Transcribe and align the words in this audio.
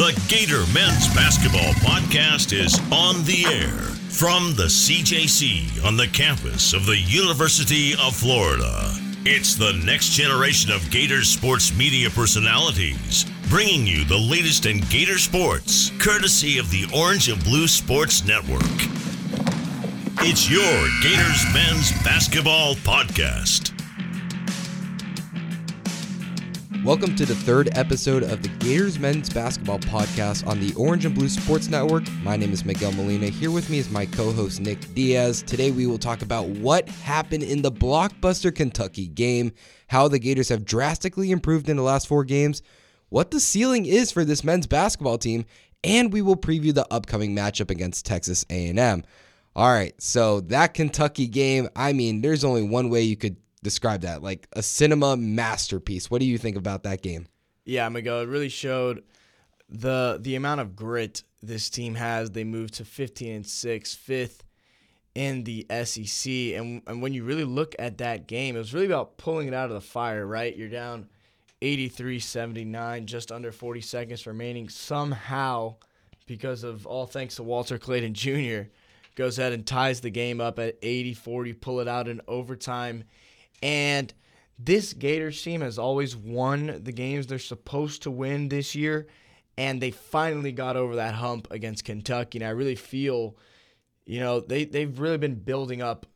The 0.00 0.18
Gator 0.28 0.64
Men's 0.72 1.14
Basketball 1.14 1.74
Podcast 1.74 2.58
is 2.58 2.80
on 2.90 3.22
the 3.24 3.44
air 3.44 3.76
from 4.08 4.54
the 4.56 4.64
CJC 4.64 5.84
on 5.84 5.98
the 5.98 6.06
campus 6.06 6.72
of 6.72 6.86
the 6.86 6.96
University 6.96 7.92
of 7.92 8.16
Florida. 8.16 8.94
It's 9.26 9.56
the 9.56 9.74
next 9.84 10.12
generation 10.12 10.72
of 10.72 10.90
Gator 10.90 11.22
sports 11.22 11.76
media 11.76 12.08
personalities, 12.08 13.26
bringing 13.50 13.86
you 13.86 14.06
the 14.06 14.16
latest 14.16 14.64
in 14.64 14.80
Gator 14.88 15.18
sports, 15.18 15.92
courtesy 15.98 16.56
of 16.56 16.70
the 16.70 16.86
Orange 16.96 17.28
and 17.28 17.44
Blue 17.44 17.68
Sports 17.68 18.24
Network. 18.24 18.62
It's 20.22 20.48
your 20.48 20.88
Gators 21.02 21.44
Men's 21.52 21.92
Basketball 22.02 22.72
Podcast. 22.76 23.79
Welcome 26.82 27.14
to 27.16 27.26
the 27.26 27.34
third 27.34 27.68
episode 27.76 28.22
of 28.22 28.40
the 28.40 28.48
Gators 28.48 28.98
Men's 28.98 29.28
Basketball 29.28 29.80
Podcast 29.80 30.46
on 30.46 30.60
the 30.60 30.72
Orange 30.76 31.04
and 31.04 31.14
Blue 31.14 31.28
Sports 31.28 31.68
Network. 31.68 32.04
My 32.22 32.36
name 32.36 32.54
is 32.54 32.64
Miguel 32.64 32.92
Molina. 32.92 33.26
Here 33.26 33.50
with 33.50 33.68
me 33.68 33.76
is 33.76 33.90
my 33.90 34.06
co 34.06 34.32
host, 34.32 34.62
Nick 34.62 34.94
Diaz. 34.94 35.42
Today, 35.42 35.72
we 35.72 35.86
will 35.86 35.98
talk 35.98 36.22
about 36.22 36.48
what 36.48 36.88
happened 36.88 37.42
in 37.42 37.60
the 37.60 37.70
blockbuster 37.70 38.54
Kentucky 38.54 39.08
game, 39.08 39.52
how 39.88 40.08
the 40.08 40.18
Gators 40.18 40.48
have 40.48 40.64
drastically 40.64 41.30
improved 41.30 41.68
in 41.68 41.76
the 41.76 41.82
last 41.82 42.08
four 42.08 42.24
games, 42.24 42.62
what 43.10 43.30
the 43.30 43.40
ceiling 43.40 43.84
is 43.84 44.10
for 44.10 44.24
this 44.24 44.42
men's 44.42 44.66
basketball 44.66 45.18
team, 45.18 45.44
and 45.84 46.14
we 46.14 46.22
will 46.22 46.34
preview 46.34 46.72
the 46.72 46.90
upcoming 46.90 47.36
matchup 47.36 47.70
against 47.70 48.06
Texas 48.06 48.46
A&M. 48.48 49.04
All 49.54 49.70
right, 49.70 50.00
so 50.00 50.40
that 50.40 50.72
Kentucky 50.72 51.26
game, 51.26 51.68
I 51.76 51.92
mean, 51.92 52.22
there's 52.22 52.42
only 52.42 52.62
one 52.62 52.88
way 52.88 53.02
you 53.02 53.18
could 53.18 53.36
describe 53.62 54.02
that 54.02 54.22
like 54.22 54.48
a 54.52 54.62
cinema 54.62 55.16
masterpiece. 55.16 56.10
What 56.10 56.20
do 56.20 56.26
you 56.26 56.38
think 56.38 56.56
about 56.56 56.82
that 56.84 57.02
game? 57.02 57.26
Yeah, 57.64 57.88
Miguel, 57.88 58.20
it 58.20 58.28
really 58.28 58.48
showed 58.48 59.04
the 59.68 60.18
the 60.20 60.34
amount 60.34 60.60
of 60.60 60.74
grit 60.74 61.22
this 61.42 61.70
team 61.70 61.94
has. 61.94 62.30
They 62.30 62.44
moved 62.44 62.74
to 62.74 62.84
15 62.84 63.32
and 63.32 63.46
6, 63.46 63.94
fifth 63.94 64.44
in 65.14 65.44
the 65.44 65.66
SEC. 65.84 66.30
And, 66.30 66.82
and 66.86 67.02
when 67.02 67.12
you 67.12 67.24
really 67.24 67.44
look 67.44 67.74
at 67.78 67.98
that 67.98 68.26
game, 68.26 68.56
it 68.56 68.58
was 68.58 68.74
really 68.74 68.86
about 68.86 69.16
pulling 69.18 69.48
it 69.48 69.54
out 69.54 69.68
of 69.68 69.74
the 69.74 69.80
fire, 69.80 70.26
right? 70.26 70.56
You're 70.56 70.68
down 70.68 71.08
83 71.62 72.18
79, 72.18 73.06
just 73.06 73.32
under 73.32 73.52
40 73.52 73.80
seconds 73.80 74.26
remaining. 74.26 74.68
Somehow, 74.68 75.76
because 76.26 76.64
of 76.64 76.86
all 76.86 77.06
thanks 77.06 77.36
to 77.36 77.42
Walter 77.42 77.78
Clayton 77.78 78.14
Jr., 78.14 78.70
goes 79.16 79.38
ahead 79.38 79.52
and 79.52 79.66
ties 79.66 80.00
the 80.00 80.10
game 80.10 80.40
up 80.40 80.58
at 80.58 80.78
80 80.82 81.14
40, 81.14 81.52
pull 81.54 81.80
it 81.80 81.88
out 81.88 82.08
in 82.08 82.20
overtime. 82.28 83.04
And 83.62 84.12
this 84.58 84.92
Gators 84.92 85.42
team 85.42 85.60
has 85.60 85.78
always 85.78 86.16
won 86.16 86.80
the 86.82 86.92
games 86.92 87.26
they're 87.26 87.38
supposed 87.38 88.02
to 88.02 88.10
win 88.10 88.48
this 88.48 88.74
year. 88.74 89.06
And 89.56 89.80
they 89.80 89.90
finally 89.90 90.52
got 90.52 90.76
over 90.76 90.96
that 90.96 91.14
hump 91.14 91.48
against 91.50 91.84
Kentucky. 91.84 92.38
And 92.38 92.46
I 92.46 92.50
really 92.50 92.76
feel, 92.76 93.36
you 94.06 94.20
know, 94.20 94.40
they, 94.40 94.64
they've 94.64 94.98
really 94.98 95.18
been 95.18 95.34
building 95.34 95.82
up 95.82 96.06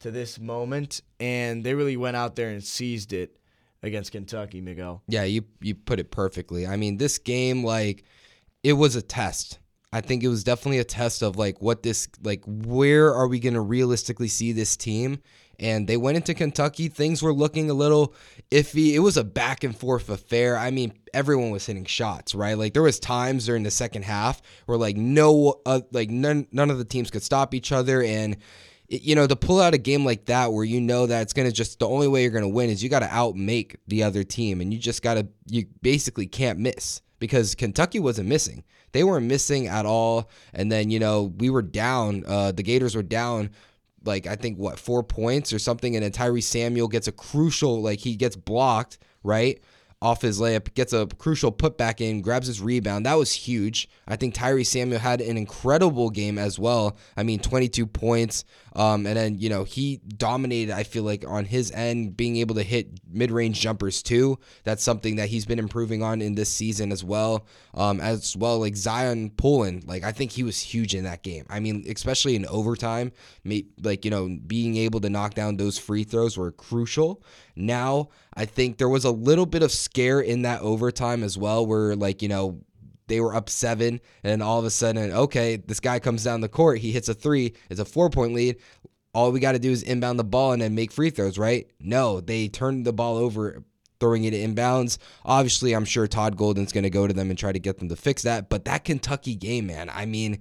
to 0.00 0.10
this 0.10 0.38
moment. 0.38 1.00
And 1.18 1.64
they 1.64 1.74
really 1.74 1.96
went 1.96 2.16
out 2.16 2.36
there 2.36 2.50
and 2.50 2.62
seized 2.62 3.12
it 3.12 3.38
against 3.82 4.12
Kentucky, 4.12 4.60
Miguel. 4.60 5.02
Yeah, 5.08 5.24
you 5.24 5.44
you 5.60 5.74
put 5.74 5.98
it 5.98 6.10
perfectly. 6.10 6.66
I 6.66 6.76
mean, 6.76 6.98
this 6.98 7.18
game, 7.18 7.64
like, 7.64 8.04
it 8.62 8.74
was 8.74 8.94
a 8.94 9.02
test. 9.02 9.58
I 9.92 10.00
think 10.00 10.22
it 10.22 10.28
was 10.28 10.42
definitely 10.42 10.78
a 10.78 10.84
test 10.84 11.22
of 11.22 11.36
like 11.36 11.60
what 11.60 11.82
this 11.82 12.08
like 12.22 12.42
where 12.46 13.14
are 13.14 13.28
we 13.28 13.38
going 13.38 13.54
to 13.54 13.60
realistically 13.60 14.28
see 14.28 14.52
this 14.52 14.76
team 14.76 15.20
and 15.58 15.86
they 15.86 15.96
went 15.96 16.16
into 16.16 16.34
Kentucky. 16.34 16.88
Things 16.88 17.22
were 17.22 17.32
looking 17.32 17.70
a 17.70 17.74
little 17.74 18.14
iffy. 18.50 18.92
It 18.92 19.00
was 19.00 19.16
a 19.16 19.24
back 19.24 19.64
and 19.64 19.76
forth 19.76 20.08
affair. 20.08 20.56
I 20.56 20.70
mean, 20.70 20.92
everyone 21.14 21.50
was 21.50 21.66
hitting 21.66 21.84
shots, 21.84 22.34
right? 22.34 22.56
Like 22.56 22.72
there 22.72 22.82
was 22.82 22.98
times 22.98 23.46
during 23.46 23.62
the 23.62 23.70
second 23.70 24.04
half 24.04 24.42
where 24.66 24.78
like 24.78 24.96
no, 24.96 25.60
uh, 25.66 25.80
like 25.92 26.10
none, 26.10 26.46
none 26.52 26.70
of 26.70 26.78
the 26.78 26.84
teams 26.84 27.10
could 27.10 27.22
stop 27.22 27.54
each 27.54 27.72
other, 27.72 28.02
and 28.02 28.36
you 28.88 29.14
know 29.14 29.26
to 29.26 29.36
pull 29.36 29.60
out 29.60 29.74
a 29.74 29.78
game 29.78 30.04
like 30.04 30.26
that 30.26 30.52
where 30.52 30.64
you 30.64 30.80
know 30.80 31.06
that 31.06 31.22
it's 31.22 31.32
gonna 31.32 31.52
just 31.52 31.78
the 31.78 31.88
only 31.88 32.08
way 32.08 32.22
you're 32.22 32.30
gonna 32.30 32.48
win 32.48 32.68
is 32.68 32.82
you 32.82 32.90
got 32.90 33.00
to 33.00 33.06
outmake 33.06 33.76
the 33.88 34.02
other 34.02 34.24
team, 34.24 34.60
and 34.60 34.72
you 34.72 34.78
just 34.78 35.02
gotta 35.02 35.26
you 35.46 35.66
basically 35.80 36.26
can't 36.26 36.58
miss 36.58 37.00
because 37.18 37.54
Kentucky 37.54 38.00
wasn't 38.00 38.28
missing. 38.28 38.64
They 38.92 39.04
weren't 39.04 39.26
missing 39.26 39.66
at 39.66 39.86
all. 39.86 40.30
And 40.52 40.70
then, 40.70 40.90
you 40.90 40.98
know, 40.98 41.32
we 41.38 41.50
were 41.50 41.62
down. 41.62 42.24
Uh, 42.26 42.52
the 42.52 42.62
Gators 42.62 42.94
were 42.94 43.02
down 43.02 43.50
like 44.04 44.26
I 44.26 44.36
think 44.36 44.58
what 44.58 44.78
four 44.78 45.02
points 45.02 45.52
or 45.52 45.58
something, 45.58 45.94
and 45.96 46.04
then 46.04 46.12
Tyrese 46.12 46.44
Samuel 46.44 46.88
gets 46.88 47.08
a 47.08 47.12
crucial 47.12 47.80
like 47.82 48.00
he 48.00 48.16
gets 48.16 48.36
blocked 48.36 48.98
right 49.22 49.60
off 50.02 50.20
his 50.20 50.40
layup, 50.40 50.74
gets 50.74 50.92
a 50.92 51.06
crucial 51.18 51.52
putback 51.52 52.00
in, 52.00 52.20
grabs 52.22 52.48
his 52.48 52.60
rebound. 52.60 53.06
That 53.06 53.14
was 53.14 53.32
huge. 53.32 53.88
I 54.08 54.16
think 54.16 54.34
Tyrese 54.34 54.66
Samuel 54.66 54.98
had 54.98 55.20
an 55.20 55.36
incredible 55.36 56.10
game 56.10 56.38
as 56.38 56.58
well. 56.58 56.96
I 57.16 57.22
mean, 57.22 57.38
22 57.38 57.86
points. 57.86 58.44
Um, 58.74 59.06
and 59.06 59.16
then, 59.16 59.38
you 59.38 59.48
know, 59.48 59.64
he 59.64 60.00
dominated, 60.16 60.72
I 60.72 60.82
feel 60.82 61.02
like, 61.02 61.24
on 61.26 61.44
his 61.44 61.70
end, 61.72 62.16
being 62.16 62.36
able 62.36 62.54
to 62.54 62.62
hit 62.62 62.88
mid 63.10 63.30
range 63.30 63.60
jumpers 63.60 64.02
too. 64.02 64.38
That's 64.64 64.82
something 64.82 65.16
that 65.16 65.28
he's 65.28 65.44
been 65.44 65.58
improving 65.58 66.02
on 66.02 66.22
in 66.22 66.34
this 66.34 66.48
season 66.48 66.90
as 66.90 67.04
well. 67.04 67.46
Um, 67.74 68.00
as 68.00 68.36
well, 68.36 68.58
like 68.58 68.74
Zyon 68.74 69.36
Pullin, 69.36 69.82
like, 69.86 70.04
I 70.04 70.12
think 70.12 70.32
he 70.32 70.42
was 70.42 70.60
huge 70.60 70.94
in 70.94 71.04
that 71.04 71.22
game. 71.22 71.44
I 71.50 71.60
mean, 71.60 71.84
especially 71.88 72.34
in 72.34 72.46
overtime, 72.46 73.12
like, 73.44 74.04
you 74.04 74.10
know, 74.10 74.38
being 74.46 74.76
able 74.76 75.00
to 75.00 75.10
knock 75.10 75.34
down 75.34 75.56
those 75.56 75.78
free 75.78 76.04
throws 76.04 76.38
were 76.38 76.52
crucial. 76.52 77.22
Now, 77.54 78.08
I 78.34 78.46
think 78.46 78.78
there 78.78 78.88
was 78.88 79.04
a 79.04 79.10
little 79.10 79.46
bit 79.46 79.62
of 79.62 79.70
scare 79.70 80.20
in 80.20 80.42
that 80.42 80.62
overtime 80.62 81.22
as 81.22 81.36
well, 81.36 81.66
where, 81.66 81.94
like, 81.94 82.22
you 82.22 82.28
know, 82.28 82.62
they 83.12 83.20
were 83.20 83.34
up 83.34 83.50
seven, 83.50 84.00
and 84.24 84.42
all 84.42 84.58
of 84.58 84.64
a 84.64 84.70
sudden, 84.70 85.12
okay, 85.12 85.56
this 85.56 85.80
guy 85.80 85.98
comes 85.98 86.24
down 86.24 86.40
the 86.40 86.48
court, 86.48 86.78
he 86.78 86.92
hits 86.92 87.10
a 87.10 87.14
three, 87.14 87.52
it's 87.68 87.78
a 87.78 87.84
four 87.84 88.08
point 88.08 88.32
lead. 88.32 88.56
All 89.12 89.30
we 89.30 89.38
got 89.38 89.52
to 89.52 89.58
do 89.58 89.70
is 89.70 89.82
inbound 89.82 90.18
the 90.18 90.24
ball 90.24 90.52
and 90.52 90.62
then 90.62 90.74
make 90.74 90.90
free 90.90 91.10
throws, 91.10 91.36
right? 91.36 91.70
No, 91.78 92.22
they 92.22 92.48
turned 92.48 92.86
the 92.86 92.92
ball 92.94 93.18
over, 93.18 93.62
throwing 94.00 94.24
it 94.24 94.32
inbounds. 94.32 94.96
Obviously, 95.26 95.74
I'm 95.74 95.84
sure 95.84 96.06
Todd 96.06 96.38
Golden's 96.38 96.72
going 96.72 96.84
to 96.84 96.90
go 96.90 97.06
to 97.06 97.12
them 97.12 97.28
and 97.28 97.38
try 97.38 97.52
to 97.52 97.58
get 97.58 97.78
them 97.78 97.90
to 97.90 97.96
fix 97.96 98.22
that. 98.22 98.48
But 98.48 98.64
that 98.64 98.84
Kentucky 98.84 99.34
game, 99.34 99.66
man, 99.66 99.90
I 99.90 100.06
mean, 100.06 100.40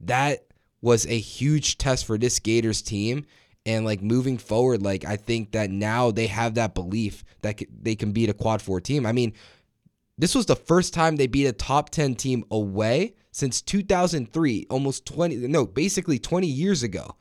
that 0.00 0.44
was 0.82 1.06
a 1.06 1.20
huge 1.20 1.78
test 1.78 2.04
for 2.04 2.18
this 2.18 2.40
Gators 2.40 2.82
team. 2.82 3.26
And 3.64 3.84
like 3.84 4.02
moving 4.02 4.38
forward, 4.38 4.82
like 4.82 5.04
I 5.04 5.14
think 5.14 5.52
that 5.52 5.70
now 5.70 6.10
they 6.10 6.26
have 6.26 6.54
that 6.54 6.74
belief 6.74 7.22
that 7.42 7.62
they 7.80 7.94
can 7.94 8.10
beat 8.10 8.28
a 8.28 8.34
quad 8.34 8.60
four 8.60 8.80
team. 8.80 9.06
I 9.06 9.12
mean, 9.12 9.34
this 10.18 10.34
was 10.34 10.46
the 10.46 10.56
first 10.56 10.92
time 10.92 11.16
they 11.16 11.26
beat 11.26 11.46
a 11.46 11.52
top 11.52 11.90
10 11.90 12.16
team 12.16 12.44
away 12.50 13.14
since 13.30 13.62
2003, 13.62 14.66
almost 14.68 15.06
20, 15.06 15.36
no, 15.46 15.64
basically 15.64 16.18
20 16.18 16.46
years 16.46 16.82
ago. 16.82 17.16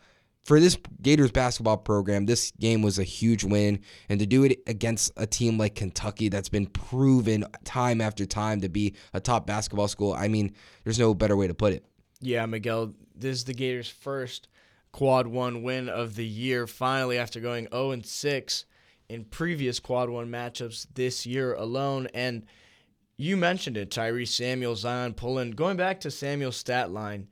For 0.46 0.62
this 0.62 0.78
Gators 1.02 1.32
basketball 1.32 1.78
program, 1.78 2.26
this 2.26 2.52
game 2.52 2.82
was 2.82 2.98
a 2.98 3.04
huge 3.04 3.44
win. 3.44 3.82
And 4.08 4.18
to 4.22 4.26
do 4.26 4.46
it 4.46 4.60
against 4.66 5.12
a 5.18 5.28
team 5.28 5.58
like 5.58 5.76
Kentucky 5.76 6.30
that's 6.30 6.48
been 6.48 6.68
proven 6.68 7.46
time 7.66 8.00
after 8.00 8.26
time 8.26 8.62
to 8.62 8.70
be 8.70 8.96
a 9.14 9.20
top 9.20 9.46
basketball 9.46 9.90
school, 9.90 10.14
I 10.14 10.30
mean, 10.30 10.56
there's 10.86 11.00
no 11.00 11.14
better 11.14 11.36
way 11.36 11.48
to 11.48 11.54
put 11.54 11.74
it. 11.74 11.86
Yeah, 12.22 12.46
Miguel, 12.46 12.94
this 13.14 13.40
is 13.40 13.44
the 13.44 13.54
Gators' 13.54 13.90
first 13.90 14.48
quad 14.94 15.28
one 15.28 15.64
win 15.64 15.90
of 15.90 16.16
the 16.16 16.26
year, 16.26 16.66
finally, 16.66 17.18
after 17.18 17.42
going 17.42 17.68
0 17.72 17.92
and 17.92 18.06
6 18.06 18.66
in 19.10 19.26
previous 19.26 19.82
quad 19.82 20.10
one 20.10 20.30
matchups 20.32 20.88
this 20.94 21.26
year 21.26 21.54
alone. 21.54 22.08
And 22.14 22.46
you 23.18 23.36
mentioned 23.36 23.78
it, 23.78 23.90
Tyrese 23.90 24.30
Samuel, 24.30 24.76
Zyon 24.76 25.16
Pullin. 25.16 25.52
Going 25.52 25.76
back 25.76 26.00
to 26.02 26.12
Samuel's 26.12 26.56
stat 26.56 26.92
line, 26.92 27.28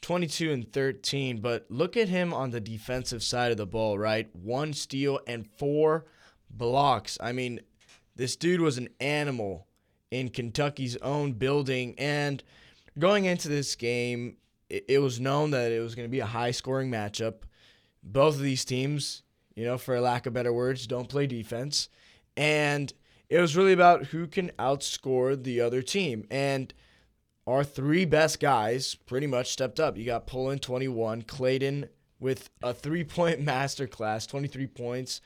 22 0.00 0.52
and 0.52 0.72
13, 0.72 1.40
but 1.40 1.66
look 1.68 1.96
at 1.96 2.08
him 2.08 2.32
on 2.32 2.50
the 2.50 2.60
defensive 2.60 3.22
side 3.22 3.50
of 3.50 3.56
the 3.56 3.66
ball, 3.66 3.98
right? 3.98 4.34
One 4.34 4.72
steal 4.72 5.20
and 5.26 5.46
four 5.58 6.06
blocks. 6.50 7.18
I 7.20 7.32
mean, 7.32 7.60
this 8.14 8.36
dude 8.36 8.60
was 8.60 8.78
an 8.78 8.88
animal 9.00 9.66
in 10.12 10.28
Kentucky's 10.28 10.96
own 10.98 11.32
building. 11.32 11.94
And 11.98 12.42
going 12.98 13.24
into 13.24 13.48
this 13.48 13.74
game, 13.74 14.36
it, 14.68 14.84
it 14.88 14.98
was 14.98 15.18
known 15.18 15.50
that 15.50 15.72
it 15.72 15.80
was 15.80 15.94
going 15.94 16.06
to 16.06 16.12
be 16.12 16.20
a 16.20 16.26
high 16.26 16.50
scoring 16.52 16.90
matchup. 16.90 17.42
Both 18.04 18.36
of 18.36 18.42
these 18.42 18.64
teams, 18.64 19.22
you 19.56 19.64
know, 19.64 19.78
for 19.78 19.98
lack 20.00 20.26
of 20.26 20.32
better 20.32 20.52
words, 20.52 20.86
don't 20.86 21.08
play 21.08 21.26
defense. 21.26 21.88
And 22.36 22.92
it 23.32 23.40
was 23.40 23.56
really 23.56 23.72
about 23.72 24.06
who 24.06 24.26
can 24.26 24.50
outscore 24.58 25.42
the 25.42 25.58
other 25.58 25.80
team. 25.80 26.26
And 26.30 26.72
our 27.46 27.64
three 27.64 28.04
best 28.04 28.40
guys 28.40 28.94
pretty 28.94 29.26
much 29.26 29.50
stepped 29.50 29.80
up. 29.80 29.96
You 29.96 30.04
got 30.04 30.26
Pullin 30.26 30.58
21, 30.58 31.22
Clayton 31.22 31.88
with 32.20 32.50
a 32.62 32.74
three 32.74 33.04
point 33.04 33.40
masterclass, 33.44 34.28
23 34.28 34.66
points. 34.66 35.22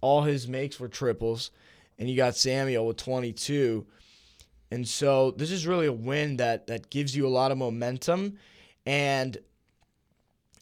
All 0.00 0.22
his 0.22 0.46
makes 0.46 0.78
were 0.78 0.86
triples. 0.86 1.50
And 1.98 2.08
you 2.08 2.16
got 2.16 2.36
Samuel 2.36 2.86
with 2.86 2.98
22. 2.98 3.84
And 4.70 4.86
so 4.86 5.32
this 5.32 5.50
is 5.50 5.66
really 5.66 5.86
a 5.86 5.92
win 5.92 6.36
that 6.36 6.68
that 6.68 6.88
gives 6.88 7.16
you 7.16 7.26
a 7.26 7.28
lot 7.28 7.50
of 7.50 7.58
momentum 7.58 8.38
and 8.86 9.36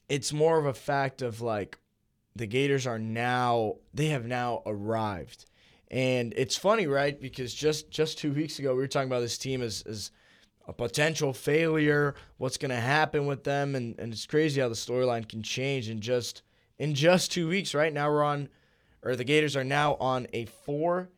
it's 0.09 0.33
more 0.33 0.59
of 0.59 0.65
a 0.65 0.73
fact 0.73 1.21
of 1.21 1.43
like 1.43 1.79
the 2.35 2.47
Gators 2.47 2.87
are 2.87 2.99
now 2.99 3.77
they 3.93 4.07
have 4.07 4.25
now 4.25 4.63
arrived. 4.65 5.45
And 5.91 6.35
it's 6.37 6.57
funny, 6.57 6.87
right? 6.87 7.19
Because 7.21 7.55
just 7.55 7.91
just 7.91 8.19
two 8.19 8.33
weeks 8.33 8.59
ago 8.59 8.75
we 8.75 8.81
were 8.81 8.89
talking 8.89 9.09
about 9.09 9.21
this 9.21 9.39
team 9.39 9.63
as 9.63 9.83
as 9.89 10.11
a 10.67 10.73
potential 10.73 11.33
failure, 11.33 12.15
what's 12.37 12.59
going 12.59 12.71
to 12.71 12.77
happen 12.77 13.27
with 13.27 13.43
them 13.43 13.75
and, 13.75 13.99
and 13.99 14.13
it's 14.13 14.27
crazy 14.27 14.61
how 14.61 14.69
the 14.69 14.75
storyline 14.75 15.27
can 15.27 15.43
change 15.43 15.89
in 15.89 16.01
just 16.01 16.43
in 16.79 16.95
just 16.95 17.33
2 17.33 17.49
weeks. 17.49 17.75
Right 17.75 17.93
now 17.93 18.11
we're 18.11 18.23
on 18.23 18.49
or 19.03 19.17
the 19.17 19.25
Gators 19.25 19.57
are 19.57 19.65
now 19.65 19.95
on 19.95 20.27
a 20.35 20.45
4 20.45 21.09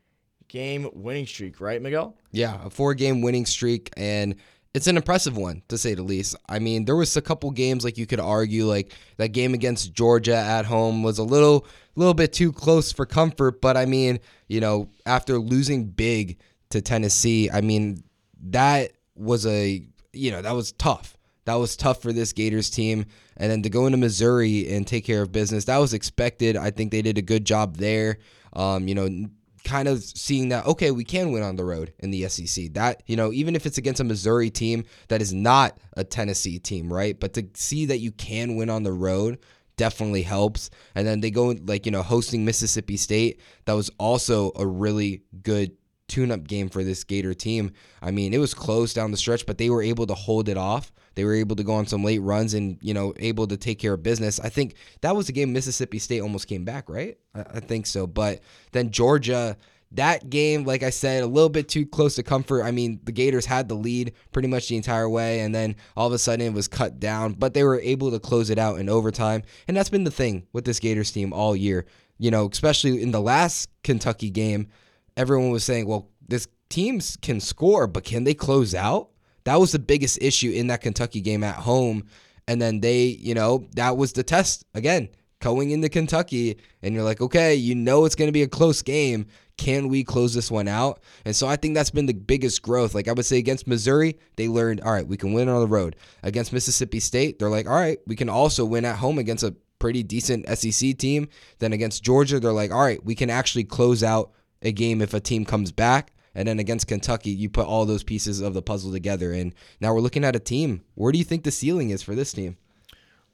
game 0.51 0.91
winning 0.93 1.27
streak, 1.27 1.61
right, 1.61 1.81
Miguel? 1.81 2.17
Yeah, 2.33 2.65
a 2.65 2.71
four 2.71 2.93
game 2.95 3.23
winning 3.23 3.47
streak 3.47 3.91
and 3.97 4.35
it's 4.73 4.87
an 4.87 4.97
impressive 4.97 5.37
one 5.37 5.63
to 5.69 5.77
say 5.77 5.95
the 5.95 6.03
least. 6.03 6.37
I 6.49 6.59
mean, 6.59 6.85
there 6.85 6.97
was 6.97 7.17
a 7.17 7.23
couple 7.23 7.51
games 7.51 7.85
like 7.85 7.99
you 7.99 8.07
could 8.07 8.21
argue 8.21 8.67
like 8.67 8.93
that 9.17 9.29
game 9.29 9.53
against 9.53 9.93
Georgia 9.93 10.37
at 10.37 10.65
home 10.65 11.03
was 11.03 11.19
a 11.19 11.25
little 11.25 11.67
little 11.97 12.15
bit 12.15 12.33
too 12.33 12.53
close 12.53 12.93
for 12.93 13.05
comfort, 13.05 13.61
but 13.61 13.77
I 13.77 13.85
mean, 13.85 14.21
you 14.49 14.61
know, 14.61 14.89
after 15.07 15.39
losing 15.39 15.87
big 15.87 16.39
to 16.71 16.81
Tennessee, 16.81 17.51
I 17.51 17.61
mean, 17.61 18.03
that 18.51 18.93
was 19.17 19.45
a 19.47 19.85
you 20.13 20.31
know 20.31 20.43
that 20.43 20.55
was 20.55 20.73
tough. 20.73 21.17
That 21.47 21.55
was 21.55 21.77
tough 21.77 22.01
for 22.01 22.13
this 22.13 22.33
Gators 22.33 22.71
team, 22.71 23.07
and 23.37 23.51
then 23.51 23.63
to 23.63 23.71
go 23.71 23.87
into 23.87 23.99
Missouri 23.99 24.73
and 24.73 24.87
take 24.87 25.05
care 25.05 25.23
of 25.23 25.33
business, 25.33 25.65
that 25.65 25.79
was 25.79 25.95
expected. 25.95 26.57
I 26.57 26.71
think 26.71 26.93
they 26.93 27.03
did 27.03 27.19
a 27.19 27.23
good 27.23 27.45
job 27.45 27.77
there. 27.77 28.19
Um, 28.53 28.87
you 28.87 28.95
know, 28.95 29.27
kind 29.65 29.89
of 29.89 30.03
seeing 30.03 30.49
that 30.51 30.67
okay, 30.67 30.91
we 30.91 31.05
can 31.05 31.33
win 31.33 31.43
on 31.43 31.57
the 31.57 31.65
road 31.65 31.93
in 31.99 32.11
the 32.11 32.29
SEC. 32.29 32.73
That 32.75 33.03
you 33.07 33.17
know, 33.17 33.33
even 33.33 33.57
if 33.57 33.67
it's 33.67 33.79
against 33.79 34.01
a 34.01 34.05
Missouri 34.05 34.51
team 34.51 34.85
that 35.09 35.23
is 35.23 35.33
not 35.33 35.79
a 35.97 36.05
Tennessee 36.05 36.59
team, 36.59 36.93
right? 36.93 37.19
But 37.19 37.35
to 37.35 37.47
see 37.55 37.87
that 37.87 37.99
you 37.99 38.13
can 38.13 38.57
win 38.57 38.71
on 38.71 38.83
the 38.83 38.93
road 38.93 39.39
definitely 39.77 40.23
helps. 40.23 40.69
And 40.95 41.07
then 41.07 41.21
they 41.21 41.31
go 41.31 41.55
like 41.65 41.87
you 41.87 41.93
know 41.93 42.03
hosting 42.03 42.45
Mississippi 42.45 42.97
State. 42.97 43.41
That 43.65 43.75
was 43.75 43.91
also 43.99 44.53
a 44.57 44.67
really 44.67 45.23
good 45.43 45.73
tune-up 46.09 46.47
game 46.47 46.69
for 46.69 46.83
this 46.83 47.05
Gator 47.05 47.35
team. 47.35 47.73
I 48.03 48.11
mean, 48.11 48.35
it 48.35 48.39
was 48.39 48.53
close 48.53 48.93
down 48.93 49.13
the 49.13 49.17
stretch, 49.17 49.47
but 49.47 49.59
they 49.59 49.71
were 49.71 49.81
able 49.81 50.07
to 50.09 50.15
hold 50.15 50.49
it 50.49 50.57
off. 50.57 50.93
They 51.15 51.25
were 51.25 51.35
able 51.35 51.57
to 51.57 51.65
go 51.65 51.75
on 51.75 51.87
some 51.87 52.05
late 52.05 52.21
runs 52.21 52.55
and 52.55 52.79
you 52.81 52.95
know 52.95 53.13
able 53.19 53.47
to 53.47 53.57
take 53.57 53.79
care 53.79 53.95
of 53.95 54.03
business. 54.03 54.41
I 54.41 54.49
think 54.49 54.75
that 55.01 55.15
was 55.17 55.27
the 55.27 55.33
game 55.33 55.53
Mississippi 55.53 55.99
State 55.99 56.21
almost 56.21 56.47
came 56.49 56.65
back, 56.65 56.89
right? 56.89 57.19
I, 57.35 57.41
I 57.41 57.61
think 57.61 57.87
so. 57.87 58.07
But 58.07 58.41
then 58.73 58.91
Georgia. 58.91 59.57
That 59.95 60.31
game, 60.31 60.63
like 60.63 60.85
I 60.85 60.91
said, 60.91 61.25
a 61.25 61.27
little 61.27 61.49
bit 61.49 61.69
too 61.69 61.85
close 61.85 62.15
to 62.15 62.23
comfort. 62.23 62.63
I 62.63 62.71
mean, 62.71 63.01
the 63.03 63.11
Gators 63.11 63.45
had 63.45 63.69
the 63.69 63.75
lead 63.75 64.13
pretty 64.31 64.47
much 64.47 64.69
the 64.69 64.77
entire 64.77 65.09
way, 65.09 65.41
and 65.41 65.53
then 65.53 65.75
all 65.97 66.07
of 66.07 66.13
a 66.13 66.19
sudden 66.19 66.47
it 66.47 66.53
was 66.53 66.69
cut 66.69 67.01
down, 67.01 67.33
but 67.33 67.55
they 67.55 67.65
were 67.65 67.81
able 67.81 68.13
to 68.13 68.21
close 68.21 68.51
it 68.51 68.59
out 68.59 68.79
in 68.79 68.89
overtime. 68.89 69.43
And 69.67 69.77
that's 69.77 69.89
been 69.89 70.05
the 70.05 70.13
thing 70.13 70.47
with 70.53 70.65
this 70.65 70.79
Gators 70.79 71.11
team 71.11 71.33
all 71.33 71.57
year. 71.57 71.87
You 72.19 72.31
know, 72.31 72.49
especially 72.49 73.03
in 73.03 73.11
the 73.11 73.21
last 73.21 73.69
Kentucky 73.83 74.31
game, 74.31 74.69
everyone 75.17 75.51
was 75.51 75.65
saying, 75.65 75.89
well, 75.89 76.09
this 76.29 76.47
teams 76.69 77.19
can 77.21 77.41
score, 77.41 77.89
but 77.89 78.05
can 78.05 78.23
they 78.23 78.33
close 78.33 78.77
out? 78.77 79.09
That 79.45 79.61
was 79.61 79.73
the 79.73 79.79
biggest 79.79 80.19
issue 80.21 80.51
in 80.51 80.69
that 80.69 80.83
Kentucky 80.83 81.21
game 81.21 81.45
at 81.45 81.57
home. 81.57 82.05
And 82.49 82.61
then 82.61 82.81
they, 82.81 83.05
you 83.05 83.35
know, 83.35 83.67
that 83.77 83.97
was 83.97 84.13
the 84.13 84.23
test 84.23 84.65
again, 84.75 85.09
going 85.41 85.71
into 85.71 85.89
Kentucky. 85.89 86.59
And 86.83 86.95
you're 86.95 87.05
like, 87.05 87.21
okay, 87.21 87.55
you 87.55 87.75
know 87.75 88.05
it's 88.05 88.15
going 88.15 88.29
to 88.29 88.33
be 88.33 88.43
a 88.43 88.49
close 88.49 88.83
game. 88.83 89.27
Can 89.57 89.89
we 89.89 90.05
close 90.05 90.33
this 90.33 90.51
one 90.51 90.69
out? 90.69 91.03
And 91.25 91.37
so 91.37 91.47
I 91.47 91.57
think 91.57 91.75
that's 91.75 91.91
been 91.91 92.07
the 92.07 92.15
biggest 92.15 92.63
growth. 92.63 92.95
Like 92.95 93.09
I 93.09 93.13
would 93.13 93.27
say 93.27 93.39
against 93.39 93.67
Missouri, 93.67 94.19
they 94.37 94.49
learned, 94.49 94.81
all 94.81 94.93
right, 94.93 95.07
we 95.07 95.19
can 95.19 95.33
win 95.33 95.49
on 95.49 95.61
the 95.61 95.67
road. 95.67 95.97
Against 96.23 96.53
Mississippi 96.53 96.99
State, 96.99 97.39
they're 97.39 97.51
like, 97.51 97.67
all 97.67 97.75
right, 97.75 97.99
we 98.07 98.17
can 98.17 98.31
also 98.31 98.65
win 98.65 98.85
at 98.85 98.97
home 98.97 99.19
against 99.19 99.45
a 99.45 99.55
pretty 99.79 100.03
decent 100.03 100.47
SEC 100.57 100.97
team. 100.97 101.29
Then 101.59 101.73
against 101.73 102.03
Georgia, 102.03 102.41
they're 102.41 102.53
like, 102.53 102.71
all 102.71 102.81
right, 102.81 103.05
we 103.05 103.15
can 103.15 103.29
actually 103.31 103.65
close 103.65 104.03
out 104.03 104.33
a 104.63 104.73
game 104.73 105.03
if 105.03 105.13
a 105.15 105.21
team 105.21 105.45
comes 105.45 105.73
back. 105.73 106.13
And 106.35 106.47
then 106.47 106.59
against 106.59 106.87
Kentucky, 106.87 107.31
you 107.31 107.49
put 107.49 107.67
all 107.67 107.85
those 107.85 108.03
pieces 108.03 108.41
of 108.41 108.55
the 108.55 108.63
puzzle 108.63 108.93
together. 108.93 109.33
And 109.33 109.55
now 109.81 109.93
we're 109.93 110.01
looking 110.01 110.25
at 110.25 110.37
a 110.37 110.41
team. 110.41 110.83
Where 110.95 111.13
do 111.13 111.19
you 111.19 111.25
think 111.25 111.45
the 111.45 111.51
ceiling 111.51 111.91
is 111.91 112.03
for 112.03 112.15
this 112.15 112.33
team? 112.33 112.57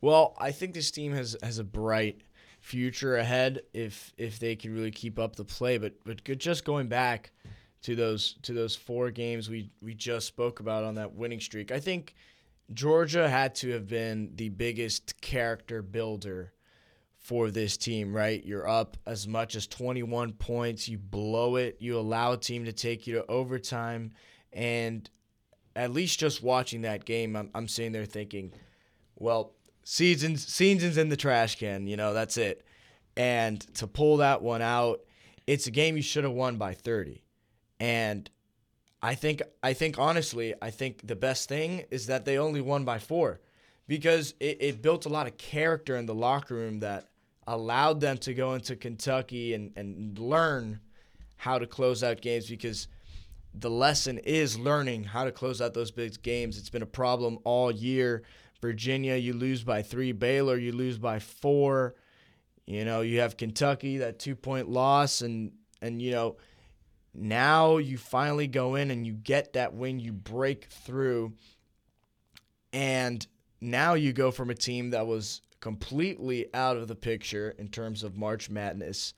Well, 0.01 0.35
I 0.39 0.53
think 0.53 0.75
this 0.75 0.91
team 0.91 1.13
has, 1.13 1.37
has 1.43 1.59
a 1.59 1.65
bright 1.65 2.21
future 2.67 3.17
ahead 3.17 3.63
if 3.73 4.13
if 4.19 4.41
they 4.41 4.57
can 4.57 4.75
really 4.75 4.91
keep 4.91 5.19
up 5.19 5.37
the 5.37 5.45
play. 5.45 5.79
But 5.79 5.95
but 6.05 6.25
just 6.39 6.65
going 6.65 6.89
back 6.89 7.31
to 7.83 7.95
those 7.95 8.35
to 8.43 8.53
those 8.53 8.75
four 8.75 9.11
games 9.11 9.49
we 9.49 9.71
we 9.81 9.95
just 9.95 10.27
spoke 10.27 10.61
about 10.61 10.85
on 10.85 10.95
that 10.97 11.15
winning 11.15 11.41
streak, 11.41 11.71
I 11.71 11.79
think 11.81 12.15
Georgia 12.73 13.29
had 13.29 13.55
to 13.57 13.71
have 13.71 13.87
been 13.87 14.33
the 14.35 14.49
biggest 14.49 15.21
character 15.21 15.81
builder 15.83 16.53
for 17.27 17.51
this 17.51 17.77
team, 17.77 18.15
right? 18.15 18.45
You're 18.45 18.69
up 18.69 18.97
as 19.05 19.27
much 19.27 19.57
as 19.57 19.67
21 19.67 20.35
points, 20.35 20.89
you 20.89 20.97
blow 20.97 21.57
it, 21.57 21.77
you 21.81 21.99
allow 21.99 22.35
a 22.35 22.37
team 22.37 22.67
to 22.67 22.73
take 22.73 23.09
you 23.09 23.17
to 23.17 23.27
overtime, 23.27 24.13
and 24.53 25.11
at 25.75 25.91
least 25.91 26.21
just 26.21 26.41
watching 26.41 26.83
that 26.83 27.05
game, 27.05 27.35
I'm, 27.35 27.51
I'm 27.53 27.67
sitting 27.67 27.91
there 27.91 28.05
thinking, 28.05 28.53
well, 29.17 29.55
seasons 29.83 30.47
seasons 30.47 30.99
in 30.99 31.09
the 31.09 31.17
trash 31.17 31.59
can, 31.59 31.89
you 31.89 31.97
know, 31.97 32.15
that's 32.15 32.37
it. 32.37 32.65
And 33.17 33.61
to 33.75 33.89
pull 33.89 34.19
that 34.19 34.41
one 34.41 34.63
out, 34.63 35.01
it's 35.49 35.67
a 35.67 35.73
game 35.73 35.97
you 35.97 36.03
should 36.03 36.23
have 36.23 36.33
won 36.33 36.59
by 36.59 36.75
30. 36.75 37.25
And 37.81 38.31
I 39.03 39.17
think 39.17 39.43
I 39.65 39.73
think 39.73 39.99
honestly, 39.99 40.55
I 40.63 40.71
think 40.71 41.05
the 41.05 41.17
best 41.17 41.49
thing 41.49 41.87
is 41.91 42.07
that 42.07 42.25
they 42.25 42.39
only 42.39 42.61
won 42.61 42.85
by 42.85 43.01
4 43.01 43.41
because 43.89 44.35
it, 44.39 44.59
it 44.61 44.83
built 44.83 45.07
a 45.07 45.09
lot 45.09 45.27
of 45.27 45.37
character 45.39 45.97
in 45.97 46.07
the 46.07 46.15
locker 46.15 46.55
room 46.55 46.79
that 46.81 47.09
allowed 47.47 48.01
them 48.01 48.19
to 48.19 48.35
go 48.35 48.55
into 48.55 48.77
Kentucky 48.77 49.55
and, 49.55 49.73
and 49.77 50.19
learn 50.19 50.81
how 51.37 51.59
to 51.59 51.67
close 51.67 52.03
out 52.03 52.21
games 52.21 52.49
because 52.49 52.89
the 53.55 53.71
lesson 53.71 54.19
is 54.19 54.59
learning 54.59 55.05
how 55.05 55.25
to 55.25 55.33
close 55.33 55.61
out 55.61 55.75
those 55.75 55.91
big 55.91 56.21
games. 56.23 56.59
It's 56.59 56.71
been 56.71 56.83
a 56.83 56.87
problem 56.87 57.39
all 57.45 57.71
year. 57.71 58.23
Virginia, 58.61 59.17
you 59.17 59.33
lose 59.33 59.63
by 59.63 59.83
three. 59.83 60.13
Baylor, 60.13 60.57
you 60.57 60.73
lose 60.73 60.99
by 60.99 61.19
four. 61.19 61.95
You 62.67 62.85
know, 62.85 63.01
you 63.01 63.21
have 63.21 63.37
Kentucky, 63.37 63.99
that 63.99 64.19
two 64.19 64.35
point 64.35 64.69
loss, 64.69 65.21
and 65.21 65.53
and 65.81 66.03
you 66.03 66.11
know, 66.11 66.37
now 67.15 67.77
you 67.77 67.97
finally 67.97 68.49
go 68.49 68.75
in 68.75 68.91
and 68.91 69.07
you 69.07 69.13
get 69.13 69.53
that 69.53 69.73
win, 69.75 70.01
you 70.01 70.13
break 70.13 70.65
through, 70.65 71.35
and 72.73 73.25
now 73.61 73.95
you 73.95 74.13
go 74.13 74.31
from 74.31 74.51
a 74.51 74.55
team 74.55 74.91
that 74.91 75.07
was 75.07 75.43
completely 75.61 76.53
out 76.55 76.77
of 76.77 76.89
the 76.89 76.95
picture 76.95 77.55
in 77.59 77.69
terms 77.69 78.03
of 78.03 78.17
March 78.17 78.51
Madness. 78.51 79.15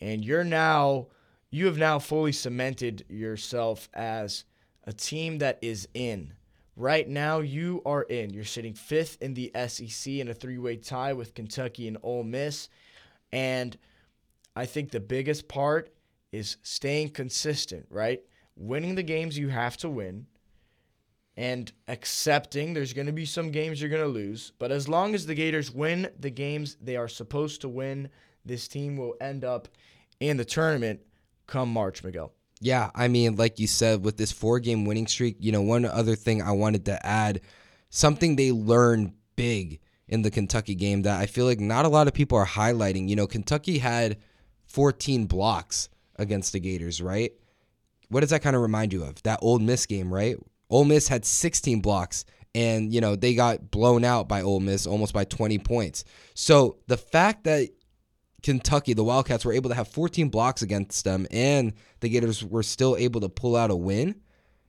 And 0.00 0.24
you're 0.24 0.44
now, 0.44 1.08
you 1.50 1.66
have 1.66 1.78
now 1.78 1.98
fully 1.98 2.32
cemented 2.32 3.04
yourself 3.08 3.88
as 3.94 4.44
a 4.84 4.92
team 4.92 5.38
that 5.38 5.58
is 5.62 5.88
in. 5.94 6.34
Right 6.76 7.08
now, 7.08 7.40
you 7.40 7.80
are 7.86 8.02
in. 8.02 8.34
You're 8.34 8.44
sitting 8.44 8.74
fifth 8.74 9.16
in 9.22 9.34
the 9.34 9.50
SEC 9.66 10.12
in 10.12 10.28
a 10.28 10.34
three 10.34 10.58
way 10.58 10.76
tie 10.76 11.14
with 11.14 11.34
Kentucky 11.34 11.88
and 11.88 11.96
Ole 12.02 12.22
Miss. 12.22 12.68
And 13.32 13.76
I 14.54 14.66
think 14.66 14.90
the 14.90 15.00
biggest 15.00 15.48
part 15.48 15.90
is 16.32 16.58
staying 16.62 17.10
consistent, 17.10 17.86
right? 17.88 18.20
Winning 18.56 18.94
the 18.94 19.02
games 19.02 19.38
you 19.38 19.48
have 19.48 19.76
to 19.78 19.88
win 19.88 20.26
and 21.36 21.70
accepting 21.88 22.72
there's 22.72 22.92
going 22.92 23.06
to 23.06 23.12
be 23.12 23.26
some 23.26 23.50
games 23.50 23.80
you're 23.80 23.90
going 23.90 24.02
to 24.02 24.08
lose. 24.08 24.52
But 24.58 24.72
as 24.72 24.88
long 24.88 25.14
as 25.14 25.26
the 25.26 25.34
Gators 25.34 25.70
win 25.70 26.08
the 26.18 26.30
games 26.30 26.76
they 26.80 26.96
are 26.96 27.08
supposed 27.08 27.60
to 27.60 27.68
win, 27.68 28.08
this 28.44 28.68
team 28.68 28.96
will 28.96 29.14
end 29.20 29.44
up 29.44 29.68
in 30.20 30.36
the 30.36 30.44
tournament 30.44 31.00
come 31.46 31.72
March, 31.72 32.02
Miguel. 32.02 32.32
Yeah, 32.60 32.90
I 32.94 33.08
mean, 33.08 33.36
like 33.36 33.58
you 33.58 33.66
said, 33.66 34.02
with 34.02 34.16
this 34.16 34.32
four 34.32 34.60
game 34.60 34.86
winning 34.86 35.06
streak, 35.06 35.36
you 35.40 35.52
know, 35.52 35.60
one 35.60 35.84
other 35.84 36.16
thing 36.16 36.40
I 36.40 36.52
wanted 36.52 36.86
to 36.86 37.06
add 37.06 37.42
something 37.90 38.36
they 38.36 38.50
learned 38.50 39.12
big 39.36 39.80
in 40.08 40.22
the 40.22 40.30
Kentucky 40.30 40.74
game 40.74 41.02
that 41.02 41.20
I 41.20 41.26
feel 41.26 41.44
like 41.44 41.60
not 41.60 41.84
a 41.84 41.90
lot 41.90 42.08
of 42.08 42.14
people 42.14 42.38
are 42.38 42.46
highlighting. 42.46 43.08
You 43.08 43.16
know, 43.16 43.26
Kentucky 43.26 43.78
had 43.78 44.16
14 44.66 45.26
blocks 45.26 45.90
against 46.18 46.52
the 46.52 46.60
Gators, 46.60 47.02
right? 47.02 47.32
What 48.08 48.20
does 48.20 48.30
that 48.30 48.42
kind 48.42 48.56
of 48.56 48.62
remind 48.62 48.92
you 48.92 49.02
of? 49.04 49.22
That 49.24 49.40
Ole 49.42 49.58
Miss 49.58 49.84
game, 49.84 50.12
right? 50.12 50.36
Ole 50.70 50.84
Miss 50.84 51.08
had 51.08 51.24
16 51.24 51.80
blocks 51.80 52.24
and 52.54 52.92
you 52.92 53.00
know 53.00 53.16
they 53.16 53.34
got 53.34 53.70
blown 53.70 54.04
out 54.04 54.28
by 54.28 54.42
Ole 54.42 54.60
Miss 54.60 54.86
almost 54.86 55.12
by 55.12 55.24
20 55.24 55.58
points. 55.58 56.04
So 56.34 56.78
the 56.86 56.96
fact 56.96 57.44
that 57.44 57.68
Kentucky, 58.42 58.94
the 58.94 59.04
Wildcats 59.04 59.44
were 59.44 59.52
able 59.52 59.70
to 59.70 59.76
have 59.76 59.88
14 59.88 60.28
blocks 60.28 60.62
against 60.62 61.04
them 61.04 61.26
and 61.30 61.72
the 62.00 62.08
Gators 62.08 62.44
were 62.44 62.62
still 62.62 62.96
able 62.96 63.20
to 63.20 63.28
pull 63.28 63.56
out 63.56 63.70
a 63.70 63.76
win, 63.76 64.20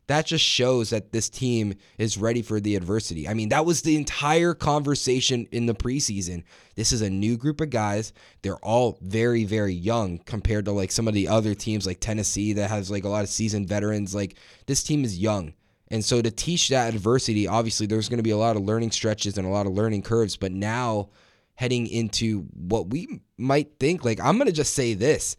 that 0.08 0.26
just 0.26 0.44
shows 0.44 0.90
that 0.90 1.12
this 1.12 1.30
team 1.30 1.76
is 1.98 2.18
ready 2.18 2.42
for 2.42 2.60
the 2.60 2.76
adversity. 2.76 3.28
I 3.28 3.34
mean, 3.34 3.50
that 3.50 3.66
was 3.66 3.82
the 3.82 3.98
entire 3.98 4.54
conversation 4.54 5.48
in 5.52 5.66
the 5.66 5.76
preseason. 5.76 6.44
This 6.76 6.92
is 6.92 7.02
a 7.02 7.10
new 7.10 7.38
group 7.38 7.60
of 7.60 7.70
guys. 7.70 8.14
They're 8.42 8.56
all 8.58 8.98
very, 9.02 9.44
very 9.44 9.74
young 9.74 10.20
compared 10.20 10.66
to 10.66 10.72
like 10.72 10.92
some 10.92 11.08
of 11.08 11.14
the 11.14 11.28
other 11.28 11.54
teams 11.54 11.86
like 11.86 12.00
Tennessee 12.00 12.54
that 12.54 12.70
has 12.70 12.90
like 12.90 13.04
a 13.04 13.10
lot 13.10 13.24
of 13.24 13.30
seasoned 13.30 13.68
veterans. 13.68 14.16
Like 14.16 14.38
this 14.66 14.82
team 14.82 15.04
is 15.04 15.20
young. 15.20 15.54
And 15.90 16.04
so 16.04 16.22
to 16.22 16.32
teach 16.32 16.70
that 16.70 16.94
adversity, 16.94 17.48
obviously 17.48 17.88
there's 17.88 18.10
going 18.10 18.18
to 18.18 18.24
be 18.24 18.32
a 18.32 18.38
lot 18.38 18.56
of 18.56 18.64
learning 18.64 18.92
stretches 18.92 19.38
and 19.38 19.48
a 19.48 19.52
lot 19.52 19.66
of 19.66 19.74
learning 19.74 20.02
curves. 20.02 20.36
But 20.36 20.52
now 20.52 21.10
heading 21.56 21.88
into 21.88 22.42
what 22.54 22.90
we 22.90 23.22
might 23.38 23.80
think, 23.80 24.04
like 24.04 24.20
I'm 24.20 24.38
going 24.38 24.48
to 24.48 24.54
just 24.54 24.74
say 24.74 24.94
this. 24.94 25.38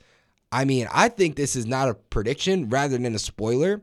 I 0.50 0.64
mean, 0.64 0.88
I 0.92 1.08
think 1.08 1.36
this 1.36 1.56
is 1.56 1.66
not 1.66 1.90
a 1.90 1.94
prediction 1.94 2.68
rather 2.70 2.96
than 2.96 3.14
a 3.14 3.18
spoiler. 3.18 3.82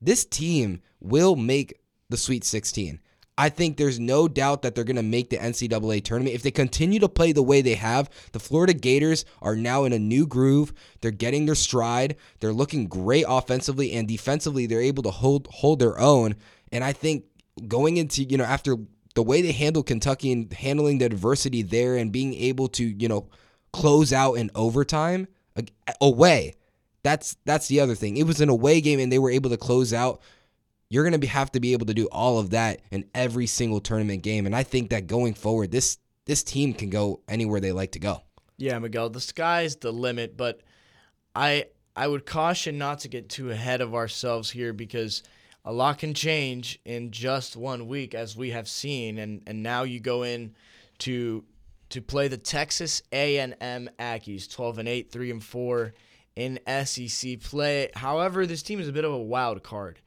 This 0.00 0.24
team 0.24 0.80
will 1.00 1.36
make 1.36 1.78
the 2.08 2.16
Sweet 2.16 2.44
16. 2.44 3.00
I 3.38 3.50
think 3.50 3.76
there's 3.76 4.00
no 4.00 4.26
doubt 4.26 4.62
that 4.62 4.74
they're 4.74 4.82
going 4.82 4.96
to 4.96 5.02
make 5.02 5.30
the 5.30 5.36
NCAA 5.38 6.02
tournament. 6.02 6.34
If 6.34 6.42
they 6.42 6.50
continue 6.50 6.98
to 6.98 7.08
play 7.08 7.30
the 7.30 7.42
way 7.42 7.62
they 7.62 7.76
have, 7.76 8.10
the 8.32 8.40
Florida 8.40 8.74
Gators 8.74 9.24
are 9.40 9.54
now 9.54 9.84
in 9.84 9.92
a 9.92 9.98
new 9.98 10.26
groove. 10.26 10.72
They're 11.00 11.12
getting 11.12 11.46
their 11.46 11.54
stride. 11.54 12.16
They're 12.40 12.52
looking 12.52 12.88
great 12.88 13.24
offensively 13.28 13.92
and 13.92 14.08
defensively. 14.08 14.66
They're 14.66 14.82
able 14.82 15.04
to 15.04 15.12
hold 15.12 15.46
hold 15.52 15.78
their 15.78 16.00
own. 16.00 16.34
And 16.72 16.82
I 16.82 16.92
think 16.92 17.26
going 17.68 17.96
into, 17.96 18.24
you 18.24 18.36
know, 18.36 18.44
after 18.44 18.76
the 19.14 19.22
way 19.22 19.40
they 19.40 19.52
handled 19.52 19.86
Kentucky 19.86 20.32
and 20.32 20.52
handling 20.52 20.98
the 20.98 21.04
adversity 21.04 21.62
there 21.62 21.96
and 21.96 22.10
being 22.10 22.34
able 22.34 22.66
to, 22.70 22.84
you 22.84 23.06
know, 23.06 23.28
close 23.72 24.12
out 24.12 24.34
in 24.34 24.50
overtime 24.56 25.28
away. 26.00 26.56
That's 27.04 27.36
that's 27.44 27.68
the 27.68 27.78
other 27.78 27.94
thing. 27.94 28.16
It 28.16 28.26
was 28.26 28.40
an 28.40 28.48
away 28.48 28.80
game 28.80 28.98
and 28.98 29.12
they 29.12 29.20
were 29.20 29.30
able 29.30 29.50
to 29.50 29.56
close 29.56 29.92
out 29.92 30.20
you're 30.90 31.08
going 31.08 31.20
to 31.20 31.26
have 31.26 31.52
to 31.52 31.60
be 31.60 31.72
able 31.72 31.86
to 31.86 31.94
do 31.94 32.06
all 32.06 32.38
of 32.38 32.50
that 32.50 32.80
in 32.90 33.04
every 33.14 33.46
single 33.46 33.80
tournament 33.80 34.22
game. 34.22 34.46
And 34.46 34.56
I 34.56 34.62
think 34.62 34.90
that 34.90 35.06
going 35.06 35.34
forward, 35.34 35.70
this 35.70 35.98
this 36.24 36.42
team 36.42 36.74
can 36.74 36.90
go 36.90 37.20
anywhere 37.28 37.60
they 37.60 37.72
like 37.72 37.92
to 37.92 37.98
go. 37.98 38.22
Yeah, 38.58 38.78
Miguel, 38.78 39.08
the 39.08 39.20
sky's 39.20 39.76
the 39.76 39.92
limit, 39.92 40.36
but 40.36 40.60
I 41.34 41.66
I 41.96 42.06
would 42.06 42.26
caution 42.26 42.78
not 42.78 43.00
to 43.00 43.08
get 43.08 43.28
too 43.28 43.50
ahead 43.50 43.80
of 43.80 43.94
ourselves 43.94 44.50
here 44.50 44.72
because 44.72 45.22
a 45.64 45.72
lot 45.72 45.98
can 45.98 46.14
change 46.14 46.78
in 46.84 47.10
just 47.10 47.56
one 47.56 47.88
week, 47.88 48.14
as 48.14 48.36
we 48.36 48.50
have 48.50 48.68
seen, 48.68 49.18
and 49.18 49.42
and 49.46 49.62
now 49.62 49.82
you 49.82 50.00
go 50.00 50.22
in 50.22 50.54
to 50.98 51.44
to 51.90 52.02
play 52.02 52.28
the 52.28 52.36
Texas 52.36 53.02
A&M 53.12 53.88
Aggies, 53.98 54.52
12 54.52 54.78
and 54.78 54.88
8, 54.88 55.10
3 55.10 55.30
and 55.30 55.42
4 55.44 55.94
in 56.36 56.60
SEC 56.84 57.40
play. 57.40 57.88
However, 57.94 58.46
this 58.46 58.62
team 58.62 58.78
is 58.78 58.88
a 58.88 58.92
bit 58.92 59.06
of 59.06 59.12
a 59.12 59.18
wild 59.18 59.62
card. 59.62 59.98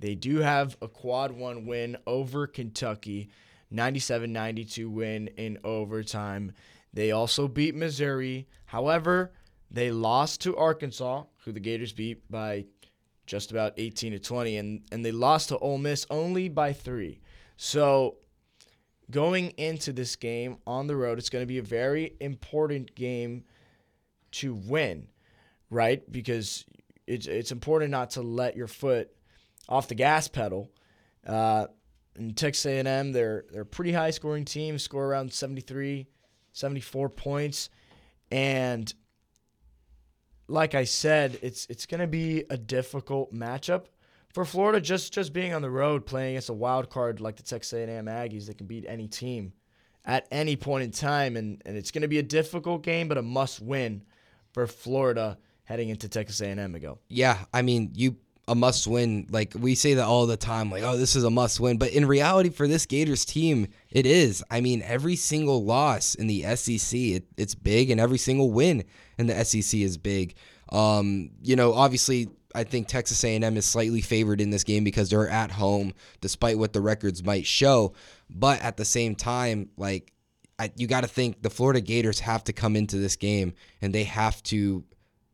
They 0.00 0.14
do 0.14 0.38
have 0.38 0.76
a 0.82 0.88
quad 0.88 1.32
one 1.32 1.66
win 1.66 1.96
over 2.06 2.46
Kentucky, 2.46 3.30
97 3.70 4.32
92 4.32 4.90
win 4.90 5.28
in 5.36 5.58
overtime. 5.64 6.52
They 6.92 7.10
also 7.10 7.48
beat 7.48 7.74
Missouri. 7.74 8.46
However, 8.66 9.32
they 9.70 9.90
lost 9.90 10.40
to 10.42 10.56
Arkansas, 10.56 11.24
who 11.44 11.52
the 11.52 11.60
Gators 11.60 11.92
beat 11.92 12.30
by 12.30 12.66
just 13.26 13.50
about 13.50 13.74
18 13.76 14.12
to 14.12 14.18
20, 14.18 14.56
and, 14.56 14.82
and 14.92 15.04
they 15.04 15.12
lost 15.12 15.48
to 15.48 15.58
Ole 15.58 15.78
Miss 15.78 16.06
only 16.10 16.48
by 16.48 16.72
three. 16.72 17.20
So, 17.56 18.18
going 19.10 19.50
into 19.50 19.92
this 19.92 20.16
game 20.16 20.58
on 20.66 20.86
the 20.86 20.96
road, 20.96 21.18
it's 21.18 21.28
going 21.28 21.42
to 21.42 21.46
be 21.46 21.58
a 21.58 21.62
very 21.62 22.14
important 22.20 22.94
game 22.94 23.44
to 24.32 24.54
win, 24.54 25.08
right? 25.70 26.10
Because 26.10 26.64
it's, 27.06 27.26
it's 27.26 27.52
important 27.52 27.90
not 27.90 28.10
to 28.10 28.22
let 28.22 28.56
your 28.56 28.68
foot 28.68 29.10
off 29.68 29.88
the 29.88 29.94
gas 29.94 30.28
pedal. 30.28 30.70
Uh, 31.26 31.66
and 32.16 32.36
Texas 32.36 32.66
A&M, 32.66 33.12
they're 33.12 33.44
they're 33.50 33.62
a 33.62 33.66
pretty 33.66 33.92
high 33.92 34.10
scoring 34.10 34.44
team, 34.44 34.78
score 34.78 35.06
around 35.06 35.32
73, 35.32 36.06
74 36.52 37.08
points, 37.10 37.68
and 38.30 38.92
like 40.48 40.74
I 40.74 40.84
said, 40.84 41.38
it's 41.42 41.66
it's 41.66 41.86
going 41.86 42.00
to 42.00 42.06
be 42.06 42.44
a 42.50 42.56
difficult 42.56 43.34
matchup 43.34 43.86
for 44.32 44.44
Florida. 44.44 44.80
Just 44.80 45.12
just 45.12 45.32
being 45.32 45.52
on 45.52 45.62
the 45.62 45.70
road, 45.70 46.06
playing 46.06 46.32
against 46.32 46.48
a 46.48 46.54
wild 46.54 46.90
card 46.90 47.20
like 47.20 47.36
the 47.36 47.42
Texas 47.42 47.72
A&M 47.72 48.06
Aggies, 48.06 48.46
that 48.46 48.58
can 48.58 48.66
beat 48.66 48.84
any 48.88 49.08
team 49.08 49.52
at 50.04 50.26
any 50.30 50.56
point 50.56 50.84
in 50.84 50.90
time, 50.90 51.36
and 51.36 51.60
and 51.66 51.76
it's 51.76 51.90
going 51.90 52.02
to 52.02 52.08
be 52.08 52.18
a 52.18 52.22
difficult 52.22 52.82
game, 52.82 53.08
but 53.08 53.18
a 53.18 53.22
must 53.22 53.60
win 53.60 54.02
for 54.52 54.66
Florida 54.66 55.38
heading 55.64 55.88
into 55.88 56.08
Texas 56.08 56.40
A&M. 56.40 56.74
Ago. 56.74 56.98
Yeah, 57.08 57.44
I 57.52 57.62
mean 57.62 57.90
you 57.94 58.16
a 58.48 58.54
must 58.54 58.86
win. 58.86 59.26
Like 59.30 59.54
we 59.58 59.74
say 59.74 59.94
that 59.94 60.06
all 60.06 60.26
the 60.26 60.36
time, 60.36 60.70
like, 60.70 60.82
oh, 60.82 60.96
this 60.96 61.16
is 61.16 61.24
a 61.24 61.30
must 61.30 61.58
win. 61.58 61.78
But 61.78 61.92
in 61.92 62.06
reality, 62.06 62.50
for 62.50 62.68
this 62.68 62.86
Gators 62.86 63.24
team, 63.24 63.68
it 63.90 64.06
is. 64.06 64.44
I 64.50 64.60
mean, 64.60 64.82
every 64.82 65.16
single 65.16 65.64
loss 65.64 66.14
in 66.14 66.26
the 66.26 66.42
SEC, 66.56 66.98
it, 66.98 67.24
it's 67.36 67.54
big, 67.54 67.90
and 67.90 68.00
every 68.00 68.18
single 68.18 68.50
win 68.50 68.84
in 69.18 69.26
the 69.26 69.44
SEC 69.44 69.80
is 69.80 69.98
big. 69.98 70.34
Um, 70.70 71.30
you 71.42 71.56
know, 71.56 71.72
obviously, 71.74 72.28
I 72.54 72.64
think 72.64 72.88
Texas 72.88 73.22
A&M 73.22 73.56
is 73.56 73.66
slightly 73.66 74.00
favored 74.00 74.40
in 74.40 74.50
this 74.50 74.64
game 74.64 74.84
because 74.84 75.10
they're 75.10 75.28
at 75.28 75.50
home, 75.50 75.92
despite 76.20 76.58
what 76.58 76.72
the 76.72 76.80
records 76.80 77.22
might 77.22 77.46
show. 77.46 77.94
But 78.30 78.62
at 78.62 78.76
the 78.76 78.84
same 78.84 79.14
time, 79.14 79.70
like, 79.76 80.12
I, 80.58 80.72
you 80.76 80.86
got 80.86 81.02
to 81.02 81.08
think 81.08 81.42
the 81.42 81.50
Florida 81.50 81.80
Gators 81.80 82.20
have 82.20 82.44
to 82.44 82.52
come 82.52 82.76
into 82.76 82.96
this 82.96 83.16
game 83.16 83.52
and 83.82 83.94
they 83.94 84.04
have 84.04 84.42
to 84.44 84.84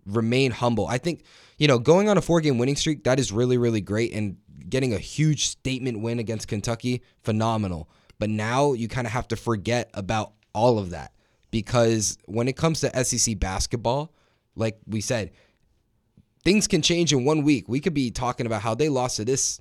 remain 0.06 0.50
humble. 0.50 0.86
I 0.86 0.98
think 0.98 1.24
you 1.62 1.68
know, 1.68 1.78
going 1.78 2.08
on 2.08 2.18
a 2.18 2.20
four 2.20 2.40
game 2.40 2.58
winning 2.58 2.74
streak, 2.74 3.04
that 3.04 3.20
is 3.20 3.30
really, 3.30 3.56
really 3.56 3.80
great. 3.80 4.12
And 4.12 4.36
getting 4.68 4.92
a 4.92 4.98
huge 4.98 5.46
statement 5.46 6.00
win 6.00 6.18
against 6.18 6.48
Kentucky, 6.48 7.02
phenomenal. 7.22 7.88
But 8.18 8.30
now 8.30 8.72
you 8.72 8.88
kind 8.88 9.06
of 9.06 9.12
have 9.12 9.28
to 9.28 9.36
forget 9.36 9.88
about 9.94 10.32
all 10.52 10.78
of 10.78 10.90
that 10.90 11.12
because 11.52 12.18
when 12.26 12.48
it 12.48 12.56
comes 12.56 12.80
to 12.80 13.04
SEC 13.04 13.38
basketball, 13.38 14.12
like 14.56 14.78
we 14.88 15.00
said, 15.00 15.30
things 16.44 16.66
can 16.66 16.82
change 16.82 17.12
in 17.12 17.24
one 17.24 17.42
week. 17.42 17.68
We 17.68 17.78
could 17.78 17.94
be 17.94 18.10
talking 18.10 18.46
about 18.46 18.62
how 18.62 18.74
they 18.74 18.88
lost 18.88 19.18
to 19.18 19.24
this 19.24 19.60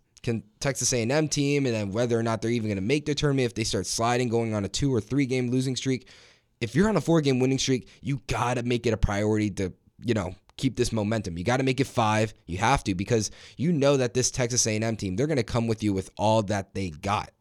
Texas 0.59 0.93
A&M 0.93 1.27
team, 1.27 1.67
and 1.67 1.75
then 1.75 1.91
whether 1.91 2.17
or 2.17 2.23
not 2.23 2.41
they're 2.41 2.51
even 2.51 2.67
going 2.67 2.77
to 2.77 2.81
make 2.81 3.05
the 3.05 3.13
tournament 3.13 3.45
if 3.45 3.53
they 3.53 3.63
start 3.63 3.85
sliding, 3.85 4.29
going 4.29 4.53
on 4.55 4.65
a 4.65 4.69
two 4.69 4.91
or 4.93 5.01
three 5.01 5.27
game 5.27 5.51
losing 5.51 5.75
streak. 5.75 6.07
If 6.59 6.75
you're 6.75 6.89
on 6.89 6.97
a 6.97 7.01
four 7.01 7.21
game 7.21 7.39
winning 7.39 7.59
streak, 7.59 7.87
you 8.01 8.21
gotta 8.27 8.63
make 8.63 8.85
it 8.85 8.93
a 8.93 8.97
priority 8.97 9.49
to 9.51 9.73
you 10.03 10.13
know 10.13 10.35
keep 10.57 10.75
this 10.77 10.91
momentum. 10.91 11.37
You 11.37 11.43
got 11.43 11.57
to 11.57 11.63
make 11.63 11.79
it 11.79 11.87
five. 11.87 12.33
You 12.45 12.59
have 12.59 12.83
to 12.85 12.93
because 12.93 13.31
you 13.57 13.71
know 13.71 13.97
that 13.97 14.13
this 14.13 14.29
Texas 14.31 14.65
A&M 14.67 14.95
team 14.95 15.15
they're 15.15 15.27
going 15.27 15.37
to 15.37 15.43
come 15.43 15.67
with 15.67 15.83
you 15.83 15.93
with 15.93 16.09
all 16.17 16.43
that 16.43 16.73
they 16.73 16.89
got. 16.89 17.31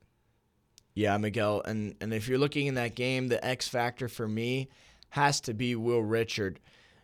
Yeah, 0.94 1.16
Miguel, 1.18 1.62
and 1.64 1.94
and 2.00 2.12
if 2.12 2.28
you're 2.28 2.38
looking 2.38 2.66
in 2.66 2.74
that 2.74 2.94
game, 2.94 3.28
the 3.28 3.44
X 3.44 3.68
factor 3.68 4.08
for 4.08 4.26
me 4.26 4.68
has 5.10 5.40
to 5.42 5.54
be 5.54 5.76
Will 5.76 6.02
Richard. 6.02 6.60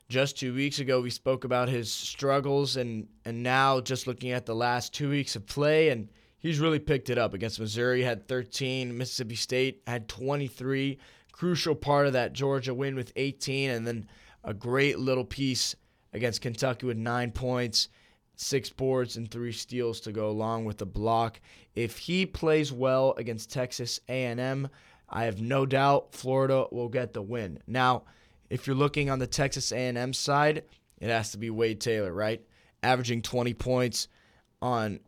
Just 0.09 0.39
two 0.39 0.55
weeks 0.55 0.79
ago, 0.79 1.01
we 1.01 1.11
spoke 1.11 1.45
about 1.45 1.69
his 1.69 1.93
struggles, 1.93 2.77
and 2.77 3.07
and 3.25 3.43
now 3.43 3.81
just 3.81 4.07
looking 4.07 4.33
at 4.33 4.47
the 4.47 4.55
last 4.55 4.93
two 4.93 5.11
weeks 5.11 5.37
of 5.37 5.47
play, 5.47 5.91
and 5.91 6.09
he's 6.39 6.59
really 6.59 6.79
picked 6.79 7.11
it 7.11 7.19
up 7.19 7.33
against 7.35 7.61
Missouri. 7.61 8.03
Had 8.03 8.27
13, 8.29 8.97
Mississippi 8.97 9.37
State 9.37 9.83
had 9.87 10.09
23. 10.09 10.99
Crucial 11.33 11.75
part 11.75 12.07
of 12.07 12.15
that 12.15 12.33
Georgia 12.33 12.75
win 12.75 12.97
with 12.97 13.13
18, 13.15 13.71
and 13.71 13.87
then 13.87 14.07
a 14.47 14.55
great 14.55 14.99
little 14.99 15.25
piece 15.25 15.75
against 16.13 16.41
Kentucky 16.41 16.87
with 16.87 16.97
nine 16.97 17.33
points, 17.33 17.89
six 18.37 18.71
boards, 18.71 19.17
and 19.17 19.31
three 19.31 19.53
steals 19.53 20.01
to 20.01 20.13
go 20.13 20.31
along 20.31 20.65
with 20.65 20.79
the 20.79 20.87
block. 20.87 21.41
If 21.75 21.99
he 21.99 22.25
plays 22.25 22.73
well 22.73 23.15
against 23.19 23.53
Texas 23.53 24.01
A&M, 24.09 24.69
I 25.09 25.25
have 25.25 25.41
no 25.41 25.67
doubt 25.67 26.15
Florida 26.15 26.67
will 26.71 26.89
get 26.89 27.13
the 27.13 27.23
win. 27.23 27.59
Now, 27.67 28.05
if 28.49 28.67
you're 28.67 28.77
looking 28.77 29.11
on 29.11 29.19
the 29.19 29.27
Texas 29.27 29.73
A&M 29.73 30.13
side, 30.13 30.63
it 30.99 31.11
has 31.11 31.33
to 31.33 31.39
be 31.39 31.51
Wade 31.51 31.81
Taylor, 31.81 32.13
right? 32.13 32.41
Averaging 32.83 33.23
20 33.23 33.53
points 33.55 34.09
on 34.63 35.01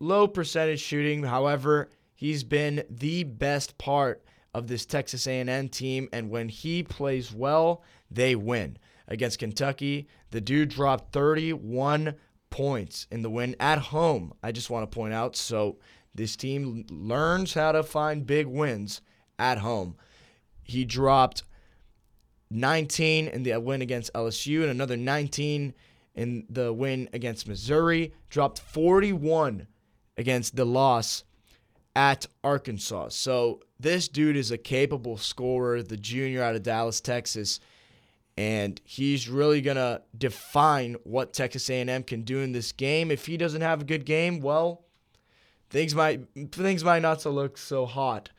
low 0.00 0.26
percentage 0.26 0.80
shooting. 0.80 1.22
However, 1.22 1.90
he's 2.14 2.42
been 2.44 2.84
the 2.90 3.24
best 3.24 3.78
part 3.78 4.24
of 4.54 4.66
this 4.66 4.84
Texas 4.84 5.26
A&M 5.26 5.68
team 5.68 6.08
and 6.12 6.30
when 6.30 6.48
he 6.48 6.82
plays 6.82 7.32
well, 7.32 7.82
they 8.10 8.34
win 8.34 8.76
against 9.06 9.38
Kentucky. 9.38 10.08
The 10.30 10.40
dude 10.40 10.70
dropped 10.70 11.12
31 11.12 12.14
points 12.50 13.06
in 13.10 13.22
the 13.22 13.30
win 13.30 13.56
at 13.60 13.78
home. 13.78 14.32
I 14.42 14.52
just 14.52 14.70
want 14.70 14.90
to 14.90 14.94
point 14.94 15.14
out. 15.14 15.36
So 15.36 15.78
this 16.14 16.36
team 16.36 16.84
learns 16.90 17.54
how 17.54 17.72
to 17.72 17.82
find 17.82 18.26
big 18.26 18.46
wins 18.46 19.00
at 19.38 19.58
home. 19.58 19.96
He 20.62 20.84
dropped 20.84 21.44
19 22.50 23.28
in 23.28 23.42
the 23.44 23.58
win 23.60 23.82
against 23.82 24.12
LSU 24.12 24.62
and 24.62 24.70
another 24.70 24.96
19 24.96 25.74
in 26.14 26.46
the 26.50 26.72
win 26.72 27.08
against 27.12 27.46
Missouri. 27.46 28.12
Dropped 28.28 28.58
41 28.58 29.68
against 30.16 30.56
the 30.56 30.64
loss 30.64 31.24
at 31.96 32.26
Arkansas. 32.44 33.08
So 33.10 33.60
this 33.78 34.08
dude 34.08 34.36
is 34.36 34.50
a 34.50 34.58
capable 34.58 35.16
scorer, 35.16 35.82
the 35.82 35.96
junior 35.96 36.42
out 36.42 36.54
of 36.54 36.62
Dallas, 36.62 37.00
Texas 37.00 37.60
and 38.40 38.80
he's 38.84 39.28
really 39.28 39.60
going 39.60 39.76
to 39.76 40.00
define 40.16 40.96
what 41.04 41.34
Texas 41.34 41.68
A&M 41.68 42.02
can 42.04 42.22
do 42.22 42.38
in 42.38 42.52
this 42.52 42.72
game. 42.72 43.10
If 43.10 43.26
he 43.26 43.36
doesn't 43.36 43.60
have 43.60 43.82
a 43.82 43.84
good 43.84 44.06
game, 44.06 44.40
well, 44.40 44.86
things 45.68 45.94
might 45.94 46.22
things 46.50 46.82
might 46.82 47.02
not 47.02 47.20
so 47.20 47.30
look 47.32 47.58
so 47.58 47.84
hot 47.84 48.30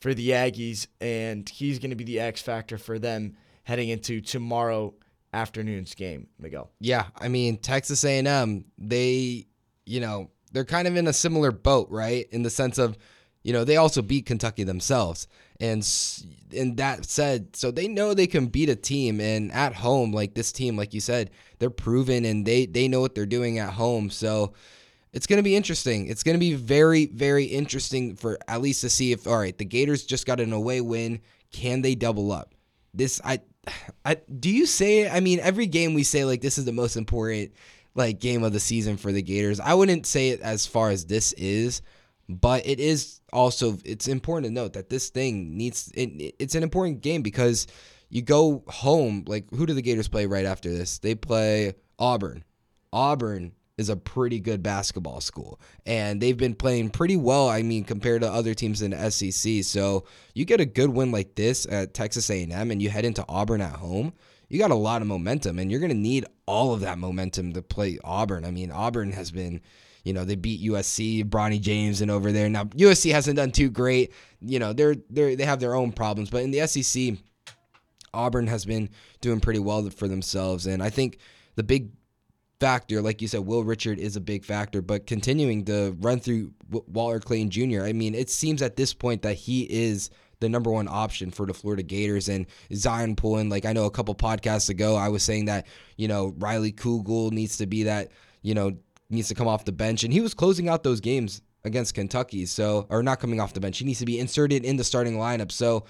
for 0.00 0.14
the 0.14 0.30
Aggies 0.30 0.86
and 1.00 1.48
he's 1.48 1.80
going 1.80 1.90
to 1.90 1.96
be 1.96 2.04
the 2.04 2.20
X 2.20 2.40
factor 2.40 2.78
for 2.78 3.00
them 3.00 3.36
heading 3.64 3.88
into 3.88 4.20
tomorrow 4.20 4.94
afternoon's 5.32 5.96
game, 5.96 6.28
Miguel. 6.38 6.70
Yeah, 6.78 7.06
I 7.18 7.26
mean, 7.26 7.58
Texas 7.58 8.04
A&M, 8.04 8.64
they, 8.78 9.46
you 9.84 9.98
know, 9.98 10.30
they're 10.52 10.64
kind 10.64 10.88
of 10.88 10.96
in 10.96 11.06
a 11.06 11.12
similar 11.12 11.52
boat, 11.52 11.88
right? 11.90 12.26
In 12.30 12.42
the 12.42 12.50
sense 12.50 12.78
of 12.78 12.96
you 13.42 13.52
know, 13.52 13.64
they 13.64 13.76
also 13.76 14.02
beat 14.02 14.26
Kentucky 14.26 14.64
themselves. 14.64 15.26
And 15.60 15.86
and 16.56 16.76
that 16.78 17.04
said, 17.04 17.54
so 17.54 17.70
they 17.70 17.88
know 17.88 18.12
they 18.12 18.26
can 18.26 18.46
beat 18.46 18.68
a 18.68 18.76
team 18.76 19.20
and 19.20 19.52
at 19.52 19.74
home 19.74 20.12
like 20.12 20.34
this 20.34 20.52
team 20.52 20.76
like 20.76 20.94
you 20.94 21.00
said, 21.00 21.30
they're 21.58 21.70
proven 21.70 22.24
and 22.24 22.46
they 22.46 22.66
they 22.66 22.88
know 22.88 23.00
what 23.00 23.14
they're 23.14 23.26
doing 23.26 23.58
at 23.58 23.72
home. 23.72 24.10
So 24.10 24.54
it's 25.12 25.26
going 25.26 25.38
to 25.38 25.42
be 25.42 25.56
interesting. 25.56 26.06
It's 26.06 26.22
going 26.22 26.36
to 26.36 26.40
be 26.40 26.54
very, 26.54 27.06
very 27.06 27.44
interesting 27.44 28.14
for 28.14 28.38
at 28.46 28.60
least 28.60 28.80
to 28.82 28.90
see 28.90 29.12
if 29.12 29.26
all 29.26 29.38
right, 29.38 29.56
the 29.56 29.64
Gators 29.64 30.04
just 30.04 30.26
got 30.26 30.40
an 30.40 30.52
away 30.52 30.80
win. 30.80 31.20
Can 31.52 31.82
they 31.82 31.94
double 31.94 32.32
up? 32.32 32.54
This 32.94 33.20
I, 33.24 33.40
I 34.04 34.16
do 34.38 34.50
you 34.50 34.66
say? 34.66 35.08
I 35.08 35.20
mean, 35.20 35.40
every 35.40 35.66
game 35.66 35.94
we 35.94 36.04
say 36.04 36.24
like 36.24 36.42
this 36.42 36.58
is 36.58 36.64
the 36.64 36.72
most 36.72 36.96
important 36.96 37.52
like 37.94 38.20
game 38.20 38.44
of 38.44 38.52
the 38.52 38.60
season 38.60 38.96
for 38.96 39.12
the 39.12 39.22
Gators. 39.22 39.60
I 39.60 39.74
wouldn't 39.74 40.06
say 40.06 40.30
it 40.30 40.40
as 40.40 40.66
far 40.66 40.90
as 40.90 41.06
this 41.06 41.32
is, 41.34 41.82
but 42.28 42.66
it 42.66 42.80
is 42.80 43.20
also 43.32 43.78
it's 43.84 44.08
important 44.08 44.46
to 44.46 44.52
note 44.52 44.74
that 44.74 44.88
this 44.88 45.10
thing 45.10 45.56
needs 45.56 45.90
it, 45.94 46.34
it's 46.38 46.54
an 46.54 46.62
important 46.62 47.00
game 47.00 47.22
because 47.22 47.66
you 48.08 48.22
go 48.22 48.64
home 48.68 49.24
like 49.26 49.50
who 49.50 49.66
do 49.66 49.74
the 49.74 49.82
Gators 49.82 50.08
play 50.08 50.26
right 50.26 50.44
after 50.44 50.70
this? 50.70 50.98
They 50.98 51.14
play 51.14 51.74
Auburn. 51.98 52.44
Auburn 52.92 53.52
is 53.80 53.88
a 53.88 53.96
pretty 53.96 54.38
good 54.38 54.62
basketball 54.62 55.22
school 55.22 55.58
and 55.86 56.20
they've 56.20 56.36
been 56.36 56.54
playing 56.54 56.90
pretty 56.90 57.16
well 57.16 57.48
i 57.48 57.62
mean 57.62 57.82
compared 57.82 58.20
to 58.20 58.30
other 58.30 58.52
teams 58.52 58.82
in 58.82 58.90
the 58.90 59.10
sec 59.10 59.64
so 59.64 60.04
you 60.34 60.44
get 60.44 60.60
a 60.60 60.66
good 60.66 60.90
win 60.90 61.10
like 61.10 61.34
this 61.34 61.66
at 61.70 61.94
texas 61.94 62.28
a&m 62.28 62.70
and 62.70 62.82
you 62.82 62.90
head 62.90 63.06
into 63.06 63.24
auburn 63.26 63.62
at 63.62 63.76
home 63.76 64.12
you 64.50 64.58
got 64.58 64.72
a 64.72 64.74
lot 64.74 65.00
of 65.00 65.08
momentum 65.08 65.58
and 65.58 65.70
you're 65.70 65.80
going 65.80 65.92
to 65.92 65.96
need 65.96 66.26
all 66.44 66.74
of 66.74 66.80
that 66.80 66.98
momentum 66.98 67.54
to 67.54 67.62
play 67.62 67.98
auburn. 68.04 68.44
I 68.44 68.50
mean 68.50 68.70
auburn 68.70 69.12
has 69.12 69.30
been 69.30 69.62
you 70.04 70.12
know 70.12 70.24
they 70.24 70.34
beat 70.34 70.62
usc 70.70 71.24
bronny 71.24 71.60
james 71.60 72.02
and 72.02 72.10
over 72.10 72.32
there. 72.32 72.50
Now 72.50 72.64
usc 72.64 73.10
hasn't 73.10 73.36
done 73.36 73.52
too 73.52 73.70
great. 73.70 74.12
You 74.40 74.58
know 74.58 74.74
they're 74.74 74.96
they 75.08 75.36
they 75.36 75.44
have 75.44 75.60
their 75.60 75.74
own 75.74 75.92
problems 75.92 76.28
but 76.28 76.42
in 76.42 76.50
the 76.50 76.66
sec 76.66 77.18
auburn 78.12 78.48
has 78.48 78.64
been 78.64 78.90
doing 79.20 79.40
pretty 79.40 79.60
well 79.60 79.88
for 79.88 80.08
themselves. 80.08 80.66
And 80.66 80.82
i 80.82 80.90
think 80.90 81.18
the 81.54 81.62
big 81.62 81.92
factor. 82.60 83.02
Like 83.02 83.20
you 83.20 83.28
said, 83.28 83.40
Will 83.40 83.64
Richard 83.64 83.98
is 83.98 84.16
a 84.16 84.20
big 84.20 84.44
factor, 84.44 84.82
but 84.82 85.06
continuing 85.06 85.64
to 85.64 85.96
run 86.00 86.20
through 86.20 86.52
Walter 86.70 87.18
Clayton 87.18 87.50
Jr., 87.50 87.84
I 87.84 87.92
mean, 87.92 88.14
it 88.14 88.30
seems 88.30 88.62
at 88.62 88.76
this 88.76 88.94
point 88.94 89.22
that 89.22 89.34
he 89.34 89.62
is 89.62 90.10
the 90.40 90.48
number 90.48 90.70
one 90.70 90.88
option 90.88 91.30
for 91.30 91.46
the 91.46 91.54
Florida 91.54 91.82
Gators 91.82 92.28
and 92.28 92.46
Zyon 92.70 93.16
Pullin. 93.16 93.48
Like 93.48 93.64
I 93.64 93.72
know 93.72 93.86
a 93.86 93.90
couple 93.90 94.14
podcasts 94.14 94.68
ago, 94.68 94.96
I 94.96 95.08
was 95.08 95.22
saying 95.22 95.46
that, 95.46 95.66
you 95.96 96.08
know, 96.08 96.34
Riley 96.38 96.72
Kugel 96.72 97.32
needs 97.32 97.58
to 97.58 97.66
be 97.66 97.84
that, 97.84 98.10
you 98.42 98.54
know, 98.54 98.72
needs 99.10 99.28
to 99.28 99.34
come 99.34 99.48
off 99.48 99.64
the 99.64 99.72
bench. 99.72 100.04
And 100.04 100.12
he 100.12 100.20
was 100.20 100.34
closing 100.34 100.68
out 100.68 100.82
those 100.82 101.00
games 101.00 101.42
against 101.64 101.94
Kentucky. 101.94 102.46
So, 102.46 102.86
or 102.88 103.02
not 103.02 103.20
coming 103.20 103.40
off 103.40 103.52
the 103.52 103.60
bench. 103.60 103.78
He 103.78 103.84
needs 103.84 103.98
to 103.98 104.06
be 104.06 104.18
inserted 104.18 104.64
in 104.64 104.76
the 104.76 104.84
starting 104.84 105.16
lineup. 105.16 105.52
So, 105.52 105.84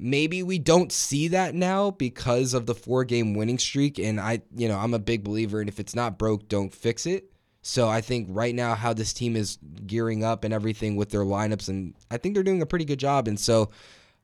maybe 0.00 0.42
we 0.42 0.58
don't 0.58 0.90
see 0.90 1.28
that 1.28 1.54
now 1.54 1.90
because 1.90 2.54
of 2.54 2.64
the 2.64 2.74
four 2.74 3.04
game 3.04 3.34
winning 3.34 3.58
streak. 3.58 3.98
And 3.98 4.18
i 4.18 4.40
you 4.56 4.68
know 4.68 4.78
i'm 4.78 4.94
a 4.94 4.98
big 4.98 5.22
believer 5.22 5.60
and 5.60 5.68
if 5.68 5.78
it's 5.78 5.94
not 5.94 6.18
broke 6.18 6.48
don't 6.48 6.74
fix 6.74 7.06
it. 7.06 7.30
So 7.62 7.88
i 7.88 8.00
think 8.00 8.28
right 8.30 8.54
now 8.54 8.74
how 8.74 8.92
this 8.92 9.12
team 9.12 9.36
is 9.36 9.58
gearing 9.86 10.24
up 10.24 10.44
and 10.44 10.54
everything 10.54 10.96
with 10.96 11.10
their 11.10 11.24
lineups 11.24 11.68
and 11.68 11.94
i 12.10 12.16
think 12.16 12.34
they're 12.34 12.42
doing 12.42 12.62
a 12.62 12.66
pretty 12.66 12.86
good 12.86 12.98
job. 12.98 13.28
And 13.28 13.38
so 13.38 13.70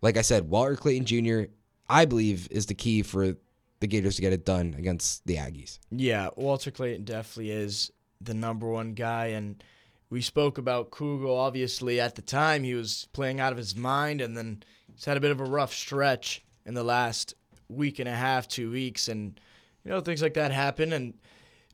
like 0.02 0.16
i 0.16 0.23
said 0.23 0.49
walter 0.49 0.76
clayton 0.76 1.04
jr 1.04 1.50
i 1.88 2.04
believe 2.04 2.49
is 2.50 2.66
the 2.66 2.75
key 2.75 3.02
for 3.02 3.37
the 3.80 3.87
gators 3.87 4.16
to 4.16 4.23
get 4.23 4.33
it 4.33 4.47
done 4.47 4.75
against 4.78 5.26
the 5.26 5.37
aggies. 5.37 5.78
Yeah 5.90 6.30
walter 6.37 6.71
clayton 6.71 7.04
definitely 7.04 7.50
is 7.50 7.92
the 8.21 8.35
number 8.35 8.66
one 8.66 8.95
guy. 8.95 9.26
And 9.26 9.62
we 10.10 10.20
spoke 10.20 10.58
about 10.58 10.90
Kugel. 10.90 11.36
Obviously, 11.36 12.00
at 12.00 12.14
the 12.14 12.22
time, 12.22 12.62
he 12.62 12.75
was 12.75 13.08
playing 13.12 13.40
out 13.40 13.52
of 13.52 13.58
his 13.58 13.75
mind, 13.75 14.20
and 14.20 14.36
then 14.36 14.62
he's 14.92 15.04
had 15.04 15.16
a 15.16 15.20
bit 15.20 15.30
of 15.30 15.40
a 15.40 15.44
rough 15.44 15.72
stretch 15.72 16.44
in 16.64 16.75
the 16.75 16.84
last 16.84 17.34
week 17.68 17.98
and 17.98 18.08
a 18.08 18.14
half, 18.14 18.46
two 18.48 18.70
weeks, 18.70 19.08
and 19.08 19.40
you 19.84 19.90
know 19.90 20.00
things 20.00 20.22
like 20.22 20.34
that 20.34 20.52
happen. 20.52 20.92
And 20.92 21.14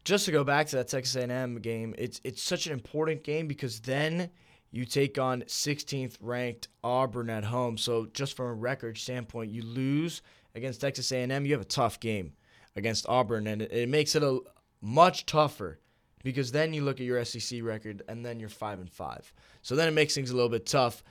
just 0.05 0.25
to 0.27 0.33
go 0.33 0.45
back 0.45 0.67
to 0.69 0.77
that 0.77 0.89
Texas 0.89 1.17
A&M 1.17 1.57
game, 1.61 1.95
it's 1.99 2.21
it's 2.25 2.43
such 2.43 2.67
an 2.67 2.73
important 2.73 3.23
game 3.23 3.47
because 3.47 3.81
then 3.81 4.31
you 4.71 4.87
take 4.87 5.19
on 5.19 5.43
16th 5.43 6.17
ranked 6.21 6.69
Auburn 6.83 7.29
at 7.29 7.45
home. 7.45 7.77
So 7.77 8.07
just 8.15 8.35
from 8.37 8.47
a 8.47 8.55
record 8.55 8.97
standpoint, 8.97 9.51
you 9.51 9.62
lose 9.62 10.23
against 10.55 10.81
Texas 10.81 11.12
A&M, 11.12 11.45
you 11.45 11.53
have 11.53 11.61
a 11.61 11.66
tough 11.66 12.01
game 12.01 12.33
against 12.75 13.07
Auburn, 13.07 13.47
and 13.47 13.61
it, 13.61 13.71
it 13.71 13.88
makes 13.88 14.14
it 14.14 14.23
a 14.23 14.40
much 14.81 15.27
tougher 15.27 15.79
because 16.23 16.53
then 16.53 16.73
you 16.73 16.83
look 16.83 17.01
at 17.01 17.07
your 17.07 17.25
SEC 17.25 17.63
record 17.63 18.03
and 18.09 18.25
then 18.25 18.41
you're 18.41 18.49
five 18.49 18.79
and 18.79 18.91
five. 18.91 19.33
So 19.63 19.77
then 19.77 19.89
it 19.89 19.93
makes 19.93 20.15
things 20.15 20.31
a 20.31 20.35
little 20.35 20.49
bit 20.49 20.67
tough 20.67 21.03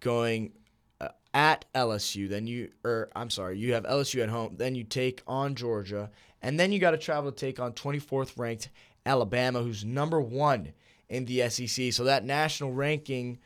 going 0.00 0.52
uh, 1.00 1.08
at 1.34 1.64
LSU. 1.74 2.28
Then 2.28 2.46
you, 2.46 2.70
or 2.84 3.08
I'm 3.14 3.30
sorry, 3.30 3.58
you 3.58 3.74
have 3.74 3.84
LSU 3.84 4.22
at 4.22 4.28
home. 4.28 4.56
Then 4.56 4.74
you 4.74 4.84
take 4.84 5.22
on 5.26 5.54
Georgia, 5.54 6.10
and 6.42 6.58
then 6.58 6.72
you 6.72 6.78
got 6.78 6.92
to 6.92 6.98
travel 6.98 7.30
to 7.30 7.36
take 7.36 7.60
on 7.60 7.72
24th 7.72 8.38
ranked 8.38 8.70
Alabama, 9.06 9.62
who's 9.62 9.84
number 9.84 10.20
one 10.20 10.72
in 11.08 11.24
the 11.24 11.48
SEC. 11.48 11.92
So 11.92 12.04
that 12.04 12.24
national 12.24 12.72
ranking, 12.72 13.38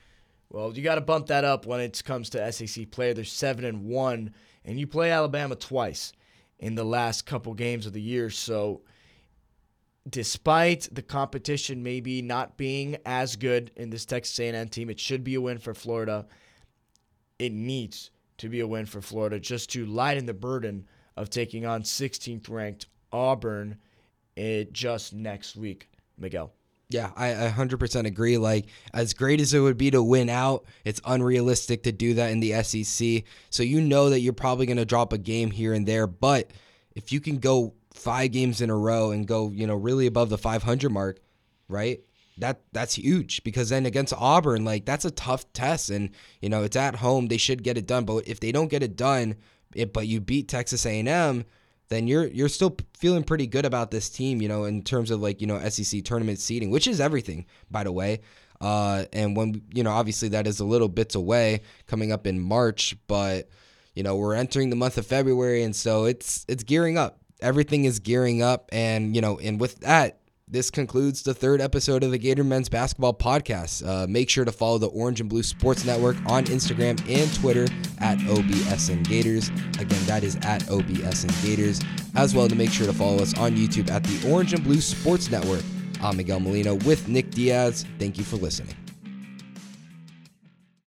well, 0.50 0.72
you 0.72 0.82
got 0.82 0.96
to 0.96 1.00
bump 1.00 1.28
that 1.28 1.44
up 1.44 1.66
when 1.66 1.80
it 1.80 2.02
comes 2.04 2.30
to 2.30 2.52
SEC 2.52 2.90
play. 2.90 3.12
They're 3.12 3.24
seven 3.24 3.64
and 3.64 3.84
one, 3.84 4.34
and 4.64 4.78
you 4.78 4.86
play 4.86 5.10
Alabama 5.10 5.54
twice 5.54 6.12
in 6.58 6.74
the 6.74 6.84
last 6.84 7.26
couple 7.26 7.54
games 7.54 7.86
of 7.86 7.92
the 7.92 8.00
year. 8.00 8.30
So 8.30 8.82
despite 10.08 10.88
the 10.92 11.02
competition 11.02 11.82
maybe 11.82 12.22
not 12.22 12.56
being 12.56 12.96
as 13.06 13.36
good 13.36 13.70
in 13.76 13.90
this 13.90 14.04
Texas 14.04 14.38
A&M 14.38 14.68
team, 14.68 14.90
it 14.90 15.00
should 15.00 15.24
be 15.24 15.34
a 15.34 15.40
win 15.40 15.58
for 15.58 15.74
Florida. 15.74 16.26
It 17.38 17.52
needs 17.52 18.10
to 18.38 18.48
be 18.48 18.60
a 18.60 18.66
win 18.66 18.86
for 18.86 19.00
Florida 19.00 19.38
just 19.38 19.70
to 19.72 19.86
lighten 19.86 20.26
the 20.26 20.34
burden 20.34 20.86
of 21.16 21.30
taking 21.30 21.66
on 21.66 21.82
16th 21.82 22.48
ranked 22.48 22.86
Auburn 23.12 23.78
it 24.34 24.72
just 24.72 25.12
next 25.12 25.56
week. 25.56 25.88
Miguel. 26.18 26.52
Yeah, 26.88 27.10
I 27.16 27.50
100% 27.50 28.06
agree. 28.06 28.36
Like, 28.36 28.66
as 28.92 29.14
great 29.14 29.40
as 29.40 29.54
it 29.54 29.60
would 29.60 29.78
be 29.78 29.90
to 29.92 30.02
win 30.02 30.28
out, 30.28 30.66
it's 30.84 31.00
unrealistic 31.06 31.84
to 31.84 31.92
do 31.92 32.14
that 32.14 32.30
in 32.30 32.40
the 32.40 32.62
SEC. 32.62 33.24
So, 33.48 33.62
you 33.62 33.80
know 33.80 34.10
that 34.10 34.20
you're 34.20 34.34
probably 34.34 34.66
going 34.66 34.76
to 34.76 34.84
drop 34.84 35.14
a 35.14 35.18
game 35.18 35.50
here 35.50 35.72
and 35.72 35.86
there. 35.86 36.06
But 36.06 36.50
if 36.94 37.10
you 37.10 37.20
can 37.20 37.38
go 37.38 37.72
five 37.94 38.32
games 38.32 38.60
in 38.60 38.70
a 38.70 38.76
row 38.76 39.10
and 39.10 39.26
go, 39.26 39.50
you 39.50 39.66
know, 39.66 39.76
really 39.76 40.06
above 40.06 40.28
the 40.28 40.38
500 40.38 40.90
mark, 40.90 41.20
right? 41.68 42.00
That 42.38 42.62
that's 42.72 42.94
huge 42.94 43.44
because 43.44 43.68
then 43.68 43.84
against 43.84 44.14
Auburn, 44.16 44.64
like 44.64 44.86
that's 44.86 45.04
a 45.04 45.10
tough 45.10 45.52
test, 45.52 45.90
and 45.90 46.10
you 46.40 46.48
know 46.48 46.62
it's 46.62 46.76
at 46.76 46.96
home. 46.96 47.28
They 47.28 47.36
should 47.36 47.62
get 47.62 47.76
it 47.76 47.86
done, 47.86 48.04
but 48.06 48.26
if 48.26 48.40
they 48.40 48.52
don't 48.52 48.70
get 48.70 48.82
it 48.82 48.96
done, 48.96 49.36
it, 49.74 49.92
but 49.92 50.06
you 50.06 50.20
beat 50.20 50.48
Texas 50.48 50.86
A&M, 50.86 51.44
then 51.88 52.08
you're 52.08 52.26
you're 52.26 52.48
still 52.48 52.76
feeling 52.94 53.22
pretty 53.22 53.46
good 53.46 53.66
about 53.66 53.90
this 53.90 54.08
team, 54.08 54.40
you 54.40 54.48
know, 54.48 54.64
in 54.64 54.82
terms 54.82 55.10
of 55.10 55.20
like 55.20 55.42
you 55.42 55.46
know 55.46 55.60
SEC 55.68 56.04
tournament 56.04 56.38
seeding, 56.38 56.70
which 56.70 56.86
is 56.86 57.00
everything, 57.00 57.44
by 57.70 57.84
the 57.84 57.92
way. 57.92 58.20
Uh, 58.62 59.04
and 59.12 59.36
when 59.36 59.60
you 59.74 59.82
know, 59.82 59.90
obviously 59.90 60.30
that 60.30 60.46
is 60.46 60.58
a 60.58 60.64
little 60.64 60.88
bits 60.88 61.14
away, 61.14 61.60
coming 61.86 62.12
up 62.12 62.26
in 62.26 62.40
March, 62.40 62.96
but 63.08 63.50
you 63.94 64.02
know 64.02 64.16
we're 64.16 64.34
entering 64.34 64.70
the 64.70 64.76
month 64.76 64.96
of 64.96 65.06
February, 65.06 65.64
and 65.64 65.76
so 65.76 66.06
it's 66.06 66.46
it's 66.48 66.64
gearing 66.64 66.96
up 66.96 67.21
everything 67.42 67.84
is 67.84 67.98
gearing 67.98 68.42
up. 68.42 68.68
And, 68.72 69.14
you 69.14 69.20
know, 69.20 69.38
and 69.38 69.60
with 69.60 69.80
that, 69.80 70.18
this 70.48 70.70
concludes 70.70 71.22
the 71.22 71.32
third 71.32 71.62
episode 71.62 72.04
of 72.04 72.10
the 72.10 72.18
Gator 72.18 72.44
Men's 72.44 72.68
Basketball 72.68 73.14
Podcast. 73.14 73.86
Uh, 73.86 74.06
make 74.06 74.28
sure 74.28 74.44
to 74.44 74.52
follow 74.52 74.76
the 74.76 74.88
Orange 74.88 75.20
and 75.20 75.30
Blue 75.30 75.42
Sports 75.42 75.84
Network 75.86 76.16
on 76.26 76.44
Instagram 76.44 77.00
and 77.08 77.34
Twitter 77.34 77.64
at 78.00 78.18
OBSN 78.18 79.08
Gators. 79.08 79.48
Again, 79.78 80.04
that 80.04 80.22
is 80.24 80.36
at 80.42 80.62
OBSN 80.64 81.42
Gators. 81.42 81.80
As 82.14 82.34
well 82.34 82.48
to 82.48 82.54
make 82.54 82.70
sure 82.70 82.86
to 82.86 82.92
follow 82.92 83.22
us 83.22 83.36
on 83.38 83.56
YouTube 83.56 83.90
at 83.90 84.04
the 84.04 84.30
Orange 84.30 84.52
and 84.52 84.62
Blue 84.62 84.82
Sports 84.82 85.30
Network. 85.30 85.62
I'm 86.02 86.18
Miguel 86.18 86.40
Molina 86.40 86.74
with 86.74 87.08
Nick 87.08 87.30
Diaz. 87.30 87.86
Thank 87.98 88.18
you 88.18 88.24
for 88.24 88.36
listening. 88.36 88.74